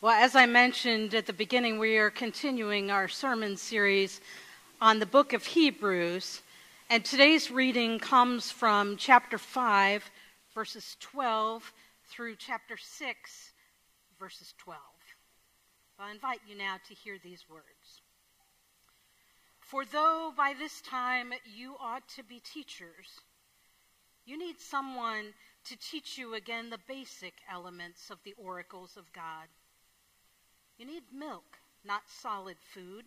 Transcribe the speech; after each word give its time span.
Well, 0.00 0.12
as 0.12 0.36
I 0.36 0.46
mentioned 0.46 1.12
at 1.14 1.26
the 1.26 1.32
beginning, 1.32 1.80
we 1.80 1.96
are 1.96 2.08
continuing 2.08 2.88
our 2.88 3.08
sermon 3.08 3.56
series 3.56 4.20
on 4.80 5.00
the 5.00 5.06
book 5.06 5.32
of 5.32 5.44
Hebrews. 5.44 6.40
And 6.88 7.04
today's 7.04 7.50
reading 7.50 7.98
comes 7.98 8.48
from 8.48 8.96
chapter 8.96 9.38
5, 9.38 10.08
verses 10.54 10.96
12 11.00 11.72
through 12.08 12.36
chapter 12.36 12.76
6, 12.76 13.52
verses 14.20 14.54
12. 14.58 14.80
I 15.98 16.12
invite 16.12 16.42
you 16.48 16.56
now 16.56 16.76
to 16.86 16.94
hear 16.94 17.18
these 17.20 17.46
words. 17.50 18.02
For 19.58 19.84
though 19.84 20.32
by 20.36 20.54
this 20.56 20.80
time 20.80 21.32
you 21.44 21.74
ought 21.80 22.08
to 22.10 22.22
be 22.22 22.38
teachers, 22.38 23.18
you 24.24 24.38
need 24.38 24.60
someone 24.60 25.34
to 25.64 25.76
teach 25.76 26.16
you 26.16 26.34
again 26.34 26.70
the 26.70 26.78
basic 26.86 27.34
elements 27.52 28.10
of 28.10 28.18
the 28.22 28.34
oracles 28.38 28.96
of 28.96 29.12
God. 29.12 29.48
You 30.78 30.86
need 30.86 31.02
milk, 31.12 31.58
not 31.84 32.08
solid 32.08 32.56
food. 32.60 33.04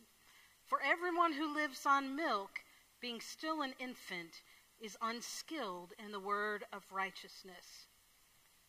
For 0.65 0.81
everyone 0.81 1.33
who 1.33 1.53
lives 1.53 1.85
on 1.85 2.15
milk, 2.15 2.63
being 2.99 3.21
still 3.21 3.61
an 3.61 3.73
infant, 3.79 4.41
is 4.81 4.97
unskilled 5.01 5.93
in 6.03 6.11
the 6.11 6.19
word 6.19 6.65
of 6.73 6.83
righteousness. 6.91 7.87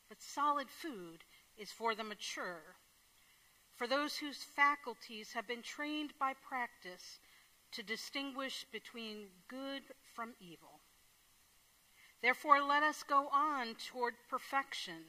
But 0.08 0.22
solid 0.22 0.70
food 0.70 1.24
is 1.58 1.72
for 1.72 1.94
the 1.94 2.04
mature, 2.04 2.76
for 3.74 3.86
those 3.86 4.16
whose 4.16 4.44
faculties 4.44 5.32
have 5.32 5.48
been 5.48 5.62
trained 5.62 6.12
by 6.18 6.34
practice 6.34 7.18
to 7.72 7.82
distinguish 7.82 8.64
between 8.70 9.26
good 9.48 9.82
from 10.14 10.34
evil. 10.38 10.80
Therefore, 12.20 12.62
let 12.62 12.82
us 12.82 13.02
go 13.02 13.28
on 13.32 13.74
toward 13.74 14.14
perfection 14.28 15.02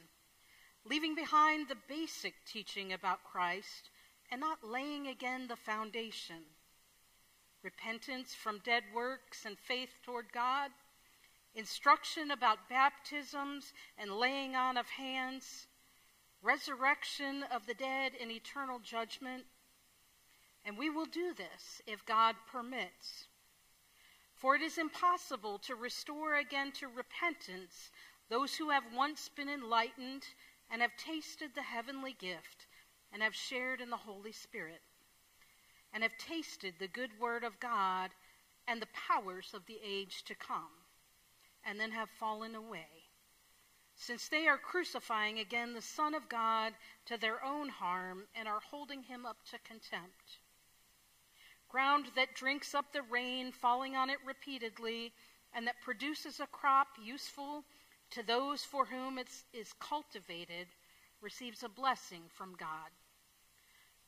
leaving 0.86 1.14
behind 1.14 1.68
the 1.68 1.76
basic 1.88 2.34
teaching 2.44 2.92
about 2.92 3.24
Christ 3.24 3.90
and 4.30 4.40
not 4.40 4.58
laying 4.62 5.06
again 5.06 5.46
the 5.48 5.56
foundation. 5.56 6.42
Repentance 7.62 8.34
from 8.34 8.60
dead 8.64 8.82
works 8.94 9.46
and 9.46 9.58
faith 9.58 9.90
toward 10.04 10.26
God, 10.32 10.70
instruction 11.54 12.30
about 12.30 12.68
baptisms 12.68 13.72
and 13.96 14.10
laying 14.10 14.54
on 14.54 14.76
of 14.76 14.88
hands, 14.88 15.66
resurrection 16.42 17.44
of 17.50 17.66
the 17.66 17.74
dead 17.74 18.12
and 18.20 18.30
eternal 18.30 18.78
judgment. 18.78 19.44
And 20.66 20.76
we 20.76 20.90
will 20.90 21.06
do 21.06 21.32
this 21.34 21.80
if 21.86 22.04
God 22.04 22.36
permits. 22.50 23.26
For 24.34 24.54
it 24.54 24.62
is 24.62 24.76
impossible 24.76 25.58
to 25.60 25.74
restore 25.74 26.34
again 26.34 26.72
to 26.72 26.88
repentance 26.88 27.90
those 28.28 28.54
who 28.54 28.70
have 28.70 28.84
once 28.94 29.30
been 29.34 29.48
enlightened 29.48 30.24
and 30.74 30.82
have 30.82 30.96
tasted 30.96 31.52
the 31.54 31.62
heavenly 31.62 32.16
gift, 32.18 32.66
and 33.12 33.22
have 33.22 33.32
shared 33.32 33.80
in 33.80 33.90
the 33.90 33.96
Holy 33.96 34.32
Spirit, 34.32 34.80
and 35.92 36.02
have 36.02 36.18
tasted 36.18 36.74
the 36.80 36.88
good 36.88 37.10
word 37.20 37.44
of 37.44 37.60
God 37.60 38.10
and 38.66 38.82
the 38.82 38.88
powers 38.92 39.52
of 39.54 39.64
the 39.66 39.78
age 39.86 40.24
to 40.24 40.34
come, 40.34 40.82
and 41.64 41.78
then 41.78 41.92
have 41.92 42.10
fallen 42.18 42.56
away, 42.56 43.06
since 43.94 44.26
they 44.26 44.48
are 44.48 44.58
crucifying 44.58 45.38
again 45.38 45.74
the 45.74 45.80
Son 45.80 46.12
of 46.12 46.28
God 46.28 46.72
to 47.06 47.16
their 47.16 47.44
own 47.44 47.68
harm 47.68 48.24
and 48.34 48.48
are 48.48 48.58
holding 48.58 49.04
him 49.04 49.24
up 49.24 49.36
to 49.52 49.58
contempt. 49.60 50.40
Ground 51.68 52.06
that 52.16 52.34
drinks 52.34 52.74
up 52.74 52.86
the 52.92 53.02
rain 53.02 53.52
falling 53.52 53.94
on 53.94 54.10
it 54.10 54.18
repeatedly, 54.26 55.12
and 55.54 55.68
that 55.68 55.80
produces 55.84 56.40
a 56.40 56.48
crop 56.48 56.88
useful 57.00 57.64
to 58.14 58.22
those 58.22 58.62
for 58.64 58.84
whom 58.86 59.18
it 59.18 59.28
is 59.52 59.72
cultivated 59.80 60.66
receives 61.20 61.62
a 61.62 61.68
blessing 61.68 62.22
from 62.28 62.54
God. 62.56 62.90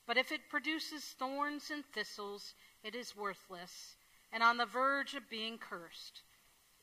But 0.07 0.17
if 0.17 0.31
it 0.31 0.49
produces 0.49 1.03
thorns 1.05 1.71
and 1.73 1.85
thistles, 1.93 2.55
it 2.85 2.95
is 2.95 3.17
worthless 3.17 3.97
and 4.33 4.43
on 4.43 4.57
the 4.57 4.67
verge 4.67 5.15
of 5.15 5.29
being 5.29 5.59
cursed. 5.59 6.23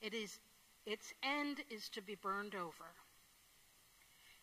It 0.01 0.13
is, 0.13 0.39
its 0.85 1.13
end 1.23 1.59
is 1.69 1.87
to 1.89 2.01
be 2.01 2.15
burned 2.15 2.55
over. 2.55 2.91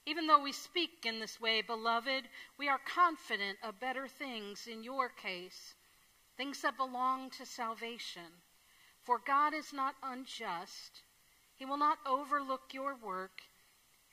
Even 0.06 0.26
though 0.26 0.42
we 0.42 0.52
speak 0.52 1.04
in 1.04 1.20
this 1.20 1.40
way, 1.40 1.60
beloved, 1.60 2.24
we 2.58 2.68
are 2.68 2.80
confident 2.86 3.58
of 3.62 3.80
better 3.80 4.08
things 4.08 4.66
in 4.66 4.82
your 4.82 5.10
case, 5.10 5.74
things 6.38 6.62
that 6.62 6.78
belong 6.78 7.28
to 7.30 7.44
salvation. 7.44 8.22
For 9.02 9.20
God 9.26 9.52
is 9.52 9.72
not 9.74 9.94
unjust 10.02 11.02
he 11.60 11.66
will 11.66 11.76
not 11.76 11.98
overlook 12.06 12.72
your 12.72 12.96
work 13.04 13.42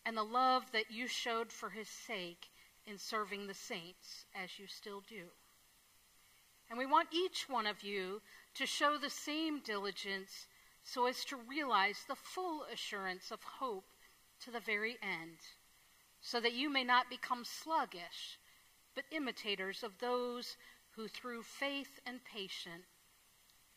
and 0.05 0.17
the 0.17 0.23
love 0.23 0.69
that 0.73 0.91
you 0.91 1.07
showed 1.07 1.49
for 1.49 1.69
his 1.69 1.87
sake 1.87 2.49
in 2.85 2.97
serving 2.97 3.47
the 3.47 3.53
saints, 3.53 4.25
as 4.35 4.59
you 4.59 4.67
still 4.67 5.01
do. 5.07 5.23
And 6.69 6.77
we 6.77 6.85
want 6.85 7.07
each 7.13 7.47
one 7.47 7.65
of 7.65 7.83
you 7.83 8.21
to 8.55 8.65
show 8.65 8.97
the 8.97 9.09
same 9.09 9.61
diligence 9.61 10.47
so 10.83 11.05
as 11.05 11.23
to 11.23 11.37
realize 11.37 12.03
the 12.05 12.15
full 12.15 12.65
assurance 12.71 13.31
of 13.31 13.41
hope 13.43 13.87
to 14.43 14.51
the 14.51 14.59
very 14.59 14.97
end, 15.01 15.37
so 16.19 16.41
that 16.41 16.53
you 16.53 16.69
may 16.69 16.83
not 16.83 17.09
become 17.09 17.45
sluggish, 17.45 18.39
but 18.93 19.05
imitators 19.09 19.83
of 19.83 19.99
those 19.99 20.57
who 20.97 21.07
through 21.07 21.43
faith 21.43 22.01
and 22.05 22.19
patience 22.25 22.87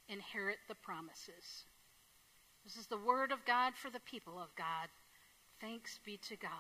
inherit 0.09 0.59
the 0.67 0.75
promises. 0.75 1.67
This 2.65 2.77
is 2.77 2.87
the 2.87 2.99
word 2.99 3.33
of 3.33 3.45
God 3.45 3.75
for 3.75 3.91
the 3.91 4.01
people 4.01 4.39
of 4.39 4.55
God. 4.55 4.89
Thanks 5.61 5.99
be 6.05 6.19
to 6.29 6.37
God. 6.37 6.51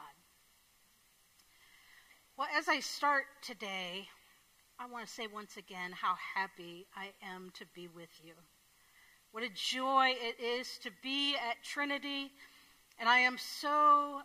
Well, 2.36 2.48
as 2.56 2.68
I 2.68 2.80
start 2.80 3.24
today, 3.42 4.08
I 4.78 4.86
want 4.86 5.06
to 5.06 5.12
say 5.12 5.26
once 5.26 5.58
again 5.58 5.92
how 5.92 6.14
happy 6.34 6.86
I 6.96 7.10
am 7.22 7.52
to 7.54 7.64
be 7.74 7.86
with 7.88 8.08
you. 8.22 8.32
What 9.32 9.44
a 9.44 9.50
joy 9.50 10.14
it 10.16 10.42
is 10.42 10.78
to 10.82 10.90
be 11.02 11.36
at 11.36 11.62
Trinity, 11.62 12.32
and 12.98 13.08
I 13.08 13.18
am 13.18 13.36
so 13.38 14.22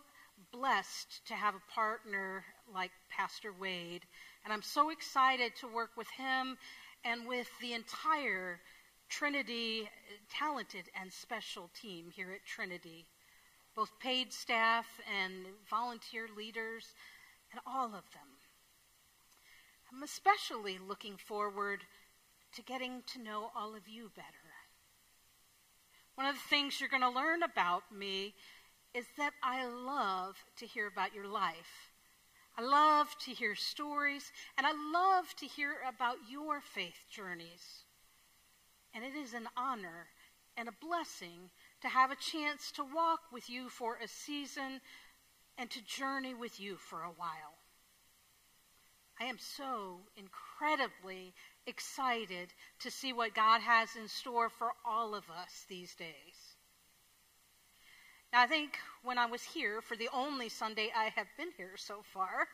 blessed 0.52 1.26
to 1.26 1.34
have 1.34 1.54
a 1.54 1.72
partner 1.72 2.42
like 2.72 2.90
Pastor 3.10 3.52
Wade, 3.52 4.02
and 4.44 4.52
I'm 4.52 4.62
so 4.62 4.90
excited 4.90 5.52
to 5.60 5.68
work 5.68 5.90
with 5.96 6.08
him 6.08 6.56
and 7.04 7.26
with 7.26 7.48
the 7.60 7.74
entire 7.74 8.60
Trinity 9.08 9.88
talented 10.30 10.90
and 11.00 11.12
special 11.12 11.70
team 11.80 12.10
here 12.14 12.32
at 12.32 12.44
Trinity, 12.44 13.06
both 13.74 13.98
paid 14.00 14.32
staff 14.32 14.86
and 15.20 15.46
volunteer 15.68 16.28
leaders, 16.36 16.94
and 17.52 17.60
all 17.66 17.86
of 17.86 18.10
them. 18.12 18.28
I'm 19.92 20.02
especially 20.02 20.78
looking 20.78 21.16
forward 21.16 21.84
to 22.54 22.62
getting 22.62 23.02
to 23.12 23.22
know 23.22 23.50
all 23.54 23.74
of 23.74 23.88
you 23.88 24.10
better. 24.14 24.26
One 26.16 26.26
of 26.26 26.34
the 26.34 26.48
things 26.48 26.80
you're 26.80 26.88
going 26.88 27.02
to 27.02 27.10
learn 27.10 27.42
about 27.42 27.82
me 27.94 28.34
is 28.94 29.04
that 29.18 29.32
I 29.42 29.66
love 29.66 30.36
to 30.56 30.66
hear 30.66 30.86
about 30.86 31.14
your 31.14 31.26
life. 31.26 31.92
I 32.58 32.62
love 32.62 33.14
to 33.26 33.32
hear 33.32 33.54
stories, 33.54 34.32
and 34.56 34.66
I 34.66 34.72
love 34.92 35.34
to 35.36 35.46
hear 35.46 35.76
about 35.86 36.16
your 36.30 36.60
faith 36.60 37.04
journeys. 37.10 37.84
And 38.96 39.04
it 39.04 39.14
is 39.14 39.34
an 39.34 39.46
honor 39.58 40.06
and 40.56 40.68
a 40.68 40.72
blessing 40.80 41.50
to 41.82 41.88
have 41.88 42.10
a 42.10 42.16
chance 42.16 42.72
to 42.72 42.82
walk 42.82 43.20
with 43.30 43.50
you 43.50 43.68
for 43.68 43.98
a 44.02 44.08
season 44.08 44.80
and 45.58 45.70
to 45.70 45.84
journey 45.84 46.32
with 46.32 46.58
you 46.58 46.76
for 46.76 47.02
a 47.02 47.12
while. 47.14 47.58
I 49.20 49.24
am 49.24 49.36
so 49.38 50.00
incredibly 50.16 51.34
excited 51.66 52.54
to 52.80 52.90
see 52.90 53.12
what 53.12 53.34
God 53.34 53.60
has 53.60 53.96
in 53.96 54.08
store 54.08 54.48
for 54.48 54.72
all 54.82 55.14
of 55.14 55.24
us 55.28 55.66
these 55.68 55.94
days. 55.94 56.56
Now, 58.32 58.40
I 58.40 58.46
think 58.46 58.78
when 59.02 59.18
I 59.18 59.26
was 59.26 59.42
here 59.42 59.82
for 59.82 59.96
the 59.96 60.08
only 60.10 60.48
Sunday 60.48 60.90
I 60.96 61.10
have 61.16 61.26
been 61.36 61.50
here 61.58 61.76
so 61.76 62.00
far, 62.14 62.48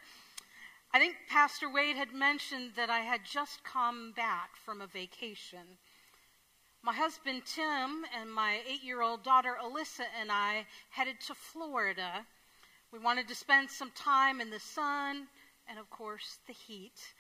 I 0.93 0.99
think 0.99 1.15
Pastor 1.29 1.73
Wade 1.73 1.97
had 1.97 2.13
mentioned 2.13 2.73
that 2.75 2.91
I 2.91 3.01
had 3.01 3.21
just 3.25 3.63
come 3.63 4.13
back 4.17 4.51
from 4.65 4.81
a 4.81 4.89
vacation. 4.89 5.79
My 6.85 6.93
husband 6.93 7.43
Tim 7.47 8.05
and 8.13 8.29
my 8.29 8.59
eight 8.69 8.83
year 8.83 9.03
old 9.03 9.23
daughter 9.23 9.57
Alyssa 9.63 10.05
and 10.21 10.33
I 10.33 10.67
headed 10.91 11.21
to 11.29 11.35
Florida. 11.35 12.27
We 12.91 12.99
wanted 12.99 13.29
to 13.29 13.37
spend 13.37 13.71
some 13.71 13.93
time 13.93 14.41
in 14.41 14.51
the 14.51 14.59
sun 14.59 15.29
and, 15.69 15.79
of 15.79 15.89
course, 15.91 16.39
the 16.49 16.53
heat 16.53 17.15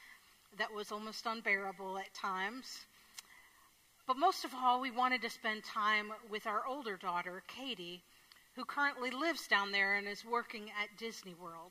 that 0.58 0.72
was 0.74 0.90
almost 0.90 1.26
unbearable 1.26 1.96
at 1.96 2.12
times. 2.12 2.86
But 4.04 4.18
most 4.18 4.44
of 4.44 4.50
all, 4.52 4.80
we 4.80 4.90
wanted 4.90 5.22
to 5.22 5.30
spend 5.30 5.62
time 5.62 6.12
with 6.28 6.48
our 6.48 6.66
older 6.66 6.96
daughter, 6.96 7.44
Katie, 7.46 8.02
who 8.56 8.64
currently 8.64 9.12
lives 9.12 9.46
down 9.46 9.70
there 9.70 9.94
and 9.94 10.08
is 10.08 10.24
working 10.24 10.70
at 10.70 10.98
Disney 10.98 11.34
World. 11.34 11.70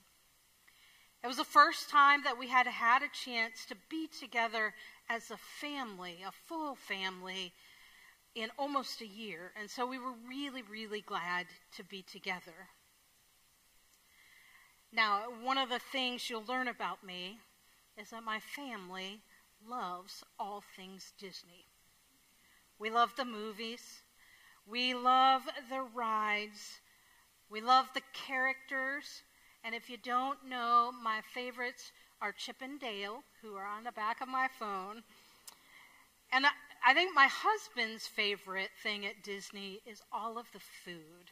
It 1.25 1.27
was 1.27 1.37
the 1.37 1.43
first 1.43 1.89
time 1.89 2.23
that 2.23 2.39
we 2.39 2.47
had 2.47 2.67
had 2.67 3.03
a 3.03 3.09
chance 3.09 3.65
to 3.65 3.75
be 3.89 4.07
together 4.07 4.73
as 5.09 5.29
a 5.29 5.37
family, 5.37 6.23
a 6.25 6.31
full 6.31 6.75
family, 6.75 7.53
in 8.35 8.49
almost 8.57 9.01
a 9.01 9.07
year. 9.07 9.51
And 9.59 9.69
so 9.69 9.85
we 9.85 9.99
were 9.99 10.13
really, 10.27 10.61
really 10.61 11.01
glad 11.01 11.47
to 11.75 11.83
be 11.83 12.01
together. 12.01 12.69
Now, 14.93 15.23
one 15.41 15.57
of 15.57 15.69
the 15.69 15.79
things 15.79 16.29
you'll 16.29 16.45
learn 16.45 16.67
about 16.67 17.03
me 17.03 17.39
is 17.97 18.09
that 18.09 18.23
my 18.23 18.39
family 18.39 19.21
loves 19.67 20.23
all 20.39 20.63
things 20.75 21.13
Disney. 21.17 21.65
We 22.79 22.89
love 22.89 23.15
the 23.15 23.25
movies, 23.25 24.01
we 24.67 24.93
love 24.93 25.43
the 25.69 25.81
rides, 25.93 26.79
we 27.49 27.61
love 27.61 27.87
the 27.93 28.01
characters, 28.13 29.21
and 29.63 29.75
if 29.75 29.89
you 29.89 29.97
don't 29.97 30.39
know, 30.47 30.91
my 31.03 31.21
favorites 31.33 31.91
are 32.21 32.31
Chip 32.31 32.57
and 32.61 32.79
Dale, 32.79 33.23
who 33.41 33.55
are 33.55 33.67
on 33.67 33.83
the 33.83 33.91
back 33.91 34.19
of 34.21 34.27
my 34.27 34.47
phone. 34.59 35.03
And 36.31 36.45
I, 36.83 36.93
think 36.93 37.13
my 37.15 37.27
husband's 37.27 38.07
favorite 38.07 38.71
thing 38.81 39.05
at 39.05 39.23
Disney 39.23 39.81
is 39.85 40.01
all 40.11 40.37
of 40.37 40.47
the 40.51 40.59
food. 40.59 41.31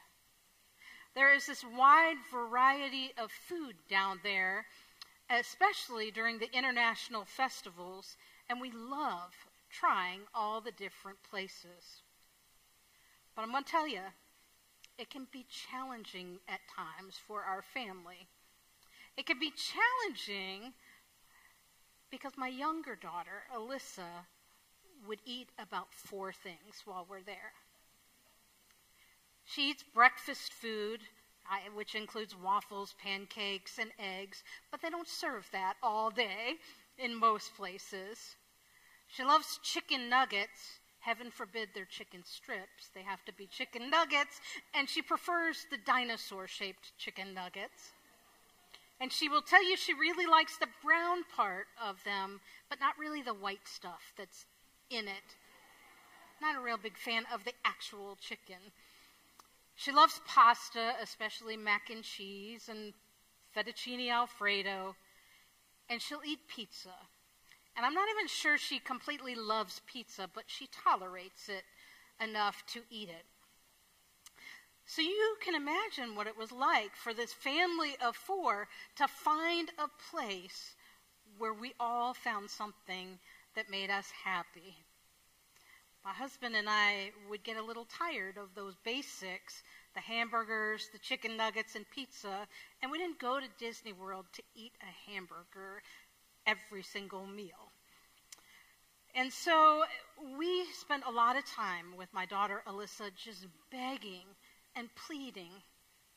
There 1.15 1.33
is 1.33 1.47
this 1.47 1.63
wide 1.63 2.17
variety 2.31 3.11
of 3.17 3.31
food 3.31 3.75
down 3.89 4.19
there, 4.23 4.65
especially 5.29 6.11
during 6.11 6.39
the 6.39 6.55
international 6.55 7.25
festivals, 7.25 8.15
and 8.49 8.61
we 8.61 8.71
love 8.71 9.33
trying 9.69 10.21
all 10.33 10.61
the 10.61 10.71
different 10.71 11.17
places. 11.29 12.03
But 13.35 13.43
I'm 13.43 13.51
going 13.51 13.63
to 13.63 13.71
tell 13.71 13.87
you, 13.87 14.01
it 14.97 15.09
can 15.09 15.27
be 15.31 15.45
challenging 15.49 16.39
at 16.47 16.59
times 16.75 17.19
for 17.25 17.41
our 17.41 17.61
family. 17.61 18.27
It 19.17 19.25
can 19.25 19.39
be 19.39 19.51
challenging 19.51 20.73
because 22.11 22.33
my 22.37 22.47
younger 22.47 22.95
daughter, 22.95 23.43
Alyssa, 23.55 24.25
would 25.07 25.19
eat 25.25 25.49
about 25.57 25.93
four 25.93 26.31
things 26.31 26.83
while 26.85 27.05
we're 27.09 27.21
there. 27.21 27.53
She 29.45 29.69
eats 29.69 29.83
breakfast 29.93 30.53
food, 30.53 31.01
which 31.73 31.95
includes 31.95 32.35
waffles, 32.35 32.93
pancakes, 33.01 33.79
and 33.79 33.91
eggs, 33.97 34.43
but 34.69 34.81
they 34.81 34.89
don't 34.89 35.07
serve 35.07 35.47
that 35.51 35.75
all 35.81 36.11
day 36.11 36.55
in 36.97 37.15
most 37.15 37.55
places. 37.55 38.35
She 39.07 39.23
loves 39.23 39.59
chicken 39.63 40.09
nuggets. 40.09 40.79
Heaven 40.99 41.31
forbid 41.31 41.69
they're 41.73 41.85
chicken 41.85 42.23
strips. 42.23 42.89
They 42.93 43.01
have 43.01 43.25
to 43.25 43.33
be 43.33 43.47
chicken 43.47 43.89
nuggets, 43.89 44.39
and 44.75 44.87
she 44.87 45.01
prefers 45.01 45.65
the 45.71 45.77
dinosaur 45.77 46.45
shaped 46.45 46.91
chicken 46.97 47.33
nuggets. 47.33 47.93
And 49.01 49.11
she 49.11 49.29
will 49.29 49.41
tell 49.41 49.63
you 49.67 49.77
she 49.77 49.93
really 49.93 50.25
likes 50.25 50.57
the 50.57 50.67
brown 50.83 51.23
part 51.35 51.67
of 51.81 52.03
them, 52.03 52.41
but 52.69 52.81
not 52.81 52.99
really 52.99 53.21
the 53.21 53.33
white 53.33 53.65
stuff 53.65 54.13
that's 54.17 54.45
in 54.89 55.07
it. 55.07 55.35
Not 56.41 56.55
a 56.55 56.61
real 56.61 56.77
big 56.77 56.97
fan 56.97 57.25
of 57.33 57.43
the 57.43 57.53
actual 57.65 58.17
chicken. 58.19 58.71
She 59.75 59.91
loves 59.91 60.21
pasta, 60.25 60.95
especially 61.01 61.57
mac 61.57 61.89
and 61.89 62.03
cheese 62.03 62.69
and 62.69 62.93
fettuccine 63.55 64.09
alfredo, 64.09 64.95
and 65.89 66.01
she'll 66.01 66.21
eat 66.25 66.47
pizza. 66.47 66.95
And 67.75 67.85
I'm 67.85 67.93
not 67.93 68.09
even 68.09 68.27
sure 68.27 68.57
she 68.57 68.79
completely 68.79 69.35
loves 69.35 69.81
pizza, 69.85 70.29
but 70.33 70.43
she 70.47 70.67
tolerates 70.67 71.49
it 71.49 71.63
enough 72.21 72.63
to 72.73 72.81
eat 72.89 73.09
it. 73.09 73.25
So 74.85 75.01
you 75.01 75.37
can 75.39 75.55
imagine 75.55 76.15
what 76.15 76.27
it 76.27 76.35
was 76.35 76.51
like 76.51 76.95
for 76.95 77.13
this 77.13 77.31
family 77.31 77.95
of 78.03 78.15
four 78.15 78.67
to 78.95 79.07
find 79.07 79.69
a 79.77 79.87
place 80.11 80.75
where 81.37 81.53
we 81.53 81.73
all 81.79 82.13
found 82.13 82.49
something 82.49 83.19
that 83.55 83.69
made 83.69 83.89
us 83.89 84.11
happy. 84.11 84.85
My 86.03 86.11
husband 86.11 86.57
and 86.57 86.69
I 86.69 87.13
would 87.29 87.41
get 87.41 87.55
a 87.55 87.61
little 87.61 87.85
tired 87.85 88.37
of 88.37 88.53
those 88.53 88.75
basics 88.83 89.63
the 89.93 90.01
hamburgers, 90.01 90.89
the 90.89 90.99
chicken 90.99 91.37
nuggets, 91.37 91.73
and 91.75 91.89
pizza, 91.89 92.49
and 92.81 92.91
we 92.91 92.97
didn't 92.97 93.17
go 93.19 93.39
to 93.39 93.47
Disney 93.57 93.93
World 93.93 94.25
to 94.33 94.43
eat 94.53 94.73
a 94.81 95.09
hamburger 95.09 95.81
every 96.45 96.83
single 96.83 97.25
meal. 97.27 97.71
And 99.15 99.31
so 99.31 99.85
we 100.37 100.65
spent 100.73 101.03
a 101.05 101.11
lot 101.11 101.35
of 101.37 101.45
time 101.45 101.95
with 101.95 102.11
my 102.13 102.25
daughter 102.25 102.63
Alyssa 102.67 103.13
just 103.15 103.45
begging 103.69 104.25
and 104.75 104.89
pleading, 104.95 105.51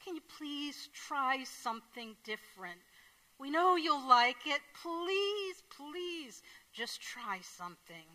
Can 0.04 0.14
you 0.16 0.22
please 0.38 0.88
try 0.94 1.44
something 1.44 2.16
different? 2.24 2.80
We 3.42 3.50
know 3.50 3.74
you'll 3.74 4.08
like 4.08 4.46
it. 4.46 4.60
Please, 4.80 5.64
please, 5.76 6.44
just 6.72 7.02
try 7.02 7.40
something. 7.42 8.06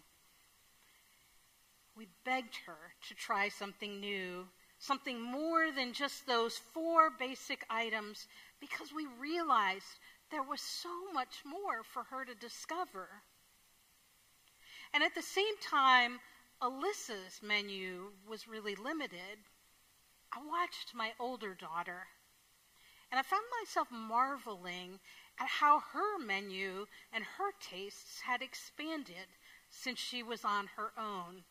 We 1.98 2.08
begged 2.24 2.56
her 2.66 2.94
to 3.10 3.14
try 3.14 3.50
something 3.50 4.00
new, 4.00 4.48
something 4.80 5.22
more 5.22 5.70
than 5.70 5.92
just 5.92 6.26
those 6.26 6.58
four 6.58 7.10
basic 7.10 7.66
items, 7.70 8.26
because 8.62 8.94
we 8.96 9.06
realized 9.20 10.00
there 10.32 10.44
was 10.44 10.62
so 10.62 11.12
much 11.14 11.44
more 11.46 11.84
for 11.84 12.04
her 12.04 12.24
to 12.24 12.34
discover. 12.34 13.10
And 14.94 15.04
at 15.04 15.14
the 15.14 15.22
same 15.22 15.58
time, 15.62 16.20
Alyssa's 16.62 17.42
menu 17.44 18.12
was 18.30 18.48
really 18.48 18.76
limited 18.76 19.40
I 20.34 20.40
watched 20.46 20.94
my 20.94 21.14
older 21.20 21.54
daughter, 21.54 22.08
and 23.12 23.20
I 23.20 23.24
found 23.24 23.44
myself 23.62 23.88
marveling 23.92 25.00
at 25.40 25.48
how 25.48 25.80
her 25.80 26.20
menu 26.20 26.86
and 27.14 27.24
her 27.24 27.52
tastes 27.62 28.22
had 28.22 28.42
expanded 28.42 29.28
since 29.70 30.00
she 30.00 30.24
was 30.24 30.44
on 30.44 30.68
her 30.76 30.92
own. 30.98 31.44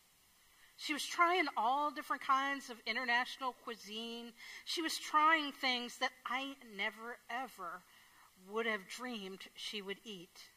She 0.76 0.93
was 0.93 1.06
trying 1.06 1.47
all 1.56 1.91
different 1.91 2.23
kinds 2.23 2.69
of 2.69 2.76
international 2.87 3.55
cuisine. 3.64 4.32
She 4.67 4.82
was 4.82 4.99
trying 4.99 5.53
things 5.53 5.99
that 5.99 6.12
I 6.26 6.55
never, 6.76 7.17
ever 7.31 7.82
would 8.49 8.67
have 8.67 8.87
dreamed 8.88 9.41
she 9.55 9.81
would 9.81 9.99
eat. 10.05 10.50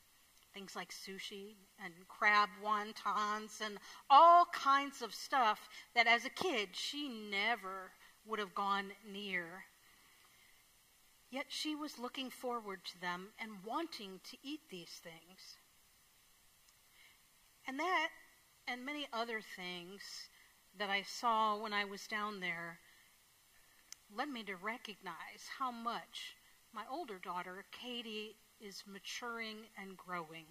Things 0.53 0.75
like 0.75 0.91
sushi 0.91 1.55
and 1.83 1.93
crab 2.07 2.49
wontons 2.61 3.61
and 3.61 3.77
all 4.09 4.45
kinds 4.51 5.01
of 5.01 5.15
stuff 5.15 5.69
that 5.95 6.07
as 6.07 6.25
a 6.25 6.29
kid 6.29 6.69
she 6.73 7.07
never 7.07 7.91
would 8.25 8.39
have 8.39 8.53
gone 8.53 8.91
near. 9.09 9.63
Yet 11.31 11.45
she 11.49 11.75
was 11.75 11.99
looking 11.99 12.31
forward 12.31 12.83
to 12.85 12.99
them 12.99 13.33
and 13.39 13.63
wanting 13.63 14.19
to 14.31 14.37
eat 14.41 14.61
these 14.69 14.99
things. 15.03 15.57
And 17.67 17.79
that, 17.79 18.09
and 18.67 18.83
many 18.83 19.07
other 19.13 19.41
things 19.41 20.01
that 20.77 20.89
I 20.89 21.03
saw 21.03 21.55
when 21.55 21.71
I 21.71 21.85
was 21.85 22.07
down 22.07 22.39
there, 22.39 22.79
led 24.11 24.29
me 24.29 24.43
to 24.43 24.55
recognize 24.55 25.47
how 25.59 25.71
much 25.71 26.35
my 26.73 26.83
older 26.89 27.19
daughter, 27.19 27.65
Katie, 27.71 28.35
is 28.59 28.83
maturing 28.87 29.57
and 29.77 29.95
growing. 29.95 30.45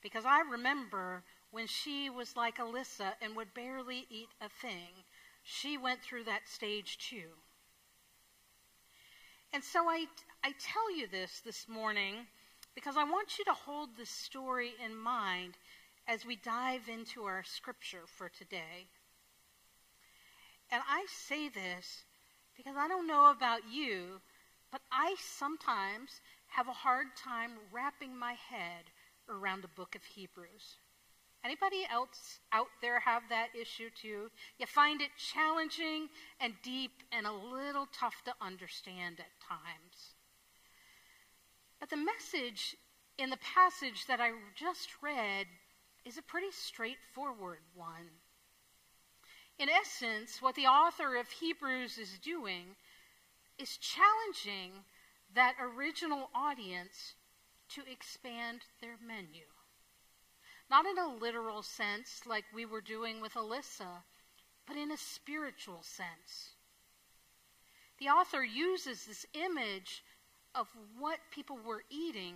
Because 0.00 0.24
I 0.24 0.40
remember 0.40 1.24
when 1.50 1.66
she 1.66 2.08
was 2.10 2.36
like 2.36 2.58
Alyssa 2.58 3.14
and 3.20 3.34
would 3.34 3.54
barely 3.54 4.06
eat 4.08 4.30
a 4.40 4.48
thing, 4.48 5.04
she 5.42 5.76
went 5.76 6.02
through 6.02 6.24
that 6.24 6.48
stage 6.48 6.98
too. 6.98 7.30
And 9.54 9.62
so 9.62 9.88
I, 9.88 10.06
I 10.42 10.52
tell 10.58 10.92
you 10.96 11.06
this 11.06 11.40
this 11.44 11.68
morning 11.68 12.26
because 12.74 12.96
I 12.96 13.04
want 13.04 13.38
you 13.38 13.44
to 13.44 13.52
hold 13.52 13.90
this 13.96 14.10
story 14.10 14.72
in 14.84 14.96
mind 14.96 15.54
as 16.08 16.26
we 16.26 16.34
dive 16.34 16.88
into 16.88 17.22
our 17.22 17.44
scripture 17.44 18.02
for 18.04 18.28
today. 18.28 18.88
And 20.72 20.82
I 20.88 21.06
say 21.08 21.48
this 21.48 22.02
because 22.56 22.74
I 22.76 22.88
don't 22.88 23.06
know 23.06 23.30
about 23.30 23.60
you, 23.72 24.20
but 24.72 24.80
I 24.90 25.14
sometimes 25.20 26.20
have 26.48 26.66
a 26.66 26.72
hard 26.72 27.06
time 27.16 27.52
wrapping 27.70 28.18
my 28.18 28.32
head 28.32 28.90
around 29.28 29.62
the 29.62 29.68
book 29.68 29.94
of 29.94 30.02
Hebrews. 30.02 30.78
Anybody 31.44 31.86
else 31.90 32.40
out 32.52 32.68
there 32.80 33.00
have 33.00 33.22
that 33.28 33.48
issue 33.54 33.90
too? 33.90 34.30
You 34.58 34.66
find 34.66 35.02
it 35.02 35.10
challenging 35.18 36.08
and 36.40 36.54
deep 36.62 37.02
and 37.12 37.26
a 37.26 37.32
little 37.32 37.86
tough 37.92 38.22
to 38.24 38.34
understand 38.40 39.20
at 39.20 39.46
times. 39.46 40.14
But 41.78 41.90
the 41.90 41.98
message 41.98 42.74
in 43.18 43.28
the 43.28 43.36
passage 43.36 44.06
that 44.06 44.20
I 44.20 44.30
just 44.56 44.88
read 45.02 45.46
is 46.06 46.16
a 46.16 46.22
pretty 46.22 46.50
straightforward 46.50 47.60
one. 47.74 48.08
In 49.58 49.68
essence, 49.68 50.40
what 50.40 50.54
the 50.54 50.66
author 50.66 51.16
of 51.16 51.28
Hebrews 51.28 51.98
is 51.98 52.18
doing 52.18 52.74
is 53.58 53.76
challenging 53.76 54.84
that 55.34 55.54
original 55.60 56.30
audience 56.34 57.14
to 57.68 57.82
expand 57.90 58.60
their 58.80 58.96
menu. 59.06 59.53
Not 60.74 60.86
in 60.86 60.98
a 60.98 61.06
literal 61.06 61.62
sense, 61.62 62.22
like 62.26 62.44
we 62.52 62.66
were 62.66 62.80
doing 62.80 63.20
with 63.20 63.34
Alyssa, 63.34 64.02
but 64.66 64.76
in 64.76 64.90
a 64.90 64.96
spiritual 64.96 65.84
sense. 65.84 66.56
The 68.00 68.08
author 68.08 68.42
uses 68.42 69.04
this 69.04 69.24
image 69.34 70.02
of 70.52 70.66
what 70.98 71.20
people 71.30 71.58
were 71.64 71.84
eating 71.90 72.34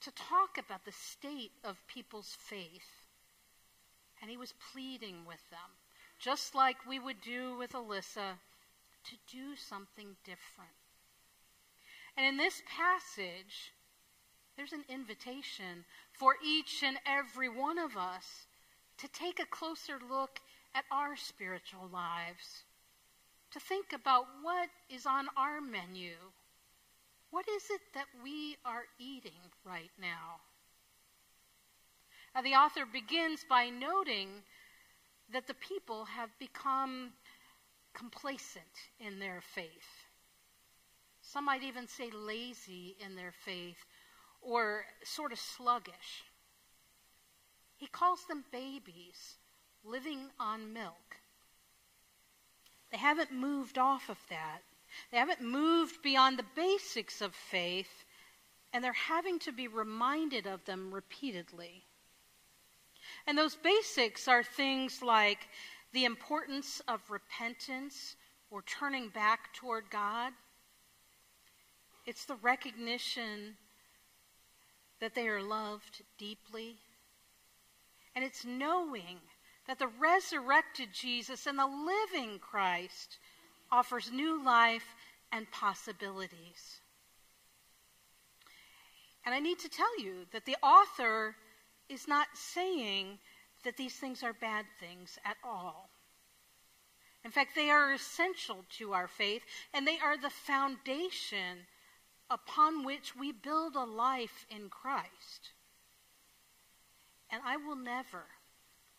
to 0.00 0.10
talk 0.10 0.58
about 0.58 0.84
the 0.84 0.90
state 0.90 1.52
of 1.62 1.86
people's 1.86 2.36
faith. 2.40 3.06
And 4.20 4.28
he 4.28 4.36
was 4.36 4.54
pleading 4.72 5.24
with 5.24 5.48
them, 5.48 5.78
just 6.18 6.56
like 6.56 6.88
we 6.88 6.98
would 6.98 7.20
do 7.20 7.56
with 7.56 7.74
Alyssa, 7.74 8.34
to 9.04 9.16
do 9.30 9.54
something 9.54 10.16
different. 10.24 10.74
And 12.16 12.26
in 12.26 12.36
this 12.36 12.62
passage, 12.66 13.72
there's 14.56 14.72
an 14.72 14.84
invitation 14.88 15.84
for 16.12 16.36
each 16.44 16.82
and 16.82 16.98
every 17.06 17.48
one 17.48 17.78
of 17.78 17.96
us 17.96 18.46
to 18.98 19.08
take 19.08 19.40
a 19.40 19.46
closer 19.46 19.98
look 20.08 20.38
at 20.74 20.84
our 20.90 21.16
spiritual 21.16 21.88
lives, 21.92 22.64
to 23.50 23.60
think 23.60 23.92
about 23.92 24.26
what 24.42 24.68
is 24.88 25.06
on 25.06 25.26
our 25.36 25.60
menu. 25.60 26.14
What 27.30 27.48
is 27.48 27.64
it 27.70 27.80
that 27.94 28.06
we 28.22 28.56
are 28.64 28.84
eating 28.98 29.40
right 29.64 29.90
now? 30.00 30.40
Now, 32.34 32.42
the 32.42 32.54
author 32.54 32.86
begins 32.90 33.44
by 33.48 33.68
noting 33.68 34.28
that 35.32 35.46
the 35.46 35.54
people 35.54 36.04
have 36.04 36.30
become 36.38 37.12
complacent 37.94 38.64
in 39.00 39.18
their 39.18 39.42
faith. 39.54 40.06
Some 41.20 41.44
might 41.44 41.62
even 41.62 41.86
say 41.88 42.10
lazy 42.10 42.96
in 43.04 43.16
their 43.16 43.32
faith 43.44 43.84
or 44.42 44.84
sort 45.04 45.32
of 45.32 45.38
sluggish. 45.38 46.24
He 47.76 47.86
calls 47.86 48.24
them 48.26 48.44
babies 48.52 49.36
living 49.84 50.30
on 50.38 50.72
milk. 50.72 51.16
They 52.90 52.98
haven't 52.98 53.32
moved 53.32 53.78
off 53.78 54.08
of 54.08 54.18
that. 54.28 54.60
They 55.10 55.18
haven't 55.18 55.40
moved 55.40 56.02
beyond 56.02 56.38
the 56.38 56.44
basics 56.54 57.20
of 57.22 57.34
faith, 57.34 58.04
and 58.72 58.84
they're 58.84 58.92
having 58.92 59.38
to 59.40 59.52
be 59.52 59.66
reminded 59.68 60.46
of 60.46 60.64
them 60.64 60.92
repeatedly. 60.92 61.84
And 63.26 63.36
those 63.36 63.54
basics 63.54 64.28
are 64.28 64.42
things 64.42 65.02
like 65.02 65.48
the 65.92 66.04
importance 66.04 66.82
of 66.88 67.10
repentance 67.10 68.16
or 68.50 68.62
turning 68.62 69.08
back 69.08 69.52
toward 69.54 69.90
God. 69.90 70.32
It's 72.06 72.24
the 72.24 72.36
recognition 72.36 73.56
that 75.02 75.16
they 75.16 75.26
are 75.26 75.42
loved 75.42 76.04
deeply. 76.16 76.76
And 78.14 78.24
it's 78.24 78.44
knowing 78.44 79.18
that 79.66 79.80
the 79.80 79.88
resurrected 79.88 80.90
Jesus 80.92 81.48
and 81.48 81.58
the 81.58 81.66
living 81.66 82.38
Christ 82.38 83.18
offers 83.72 84.12
new 84.12 84.44
life 84.44 84.94
and 85.32 85.50
possibilities. 85.50 86.80
And 89.26 89.34
I 89.34 89.40
need 89.40 89.58
to 89.58 89.68
tell 89.68 90.00
you 90.00 90.26
that 90.32 90.46
the 90.46 90.56
author 90.62 91.34
is 91.88 92.06
not 92.06 92.28
saying 92.34 93.18
that 93.64 93.76
these 93.76 93.94
things 93.94 94.22
are 94.22 94.34
bad 94.34 94.66
things 94.78 95.18
at 95.24 95.36
all. 95.42 95.90
In 97.24 97.32
fact, 97.32 97.56
they 97.56 97.70
are 97.70 97.92
essential 97.92 98.64
to 98.78 98.92
our 98.92 99.08
faith, 99.08 99.42
and 99.74 99.84
they 99.84 99.98
are 99.98 100.16
the 100.16 100.30
foundation 100.30 101.66
upon 102.32 102.84
which 102.84 103.14
we 103.14 103.30
build 103.30 103.76
a 103.76 103.84
life 103.84 104.46
in 104.50 104.70
Christ. 104.70 105.52
And 107.30 107.42
I 107.44 107.58
will 107.58 107.76
never 107.76 108.24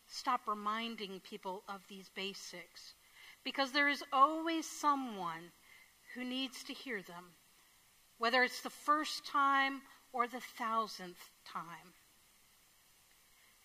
stop 0.08 0.42
reminding 0.48 1.20
people 1.22 1.64
of 1.68 1.82
these 1.90 2.10
basics 2.16 2.94
because 3.44 3.72
there 3.72 3.90
is 3.90 4.04
always 4.14 4.70
someone 4.70 5.52
who 6.14 6.24
needs 6.24 6.64
to 6.66 6.74
hear 6.74 7.02
them, 7.02 7.32
whether 8.20 8.44
it's 8.44 8.62
the 8.62 8.70
first 8.70 9.26
time 9.26 9.82
or 10.14 10.28
the 10.28 10.40
thousandth 10.40 11.32
time. 11.46 11.94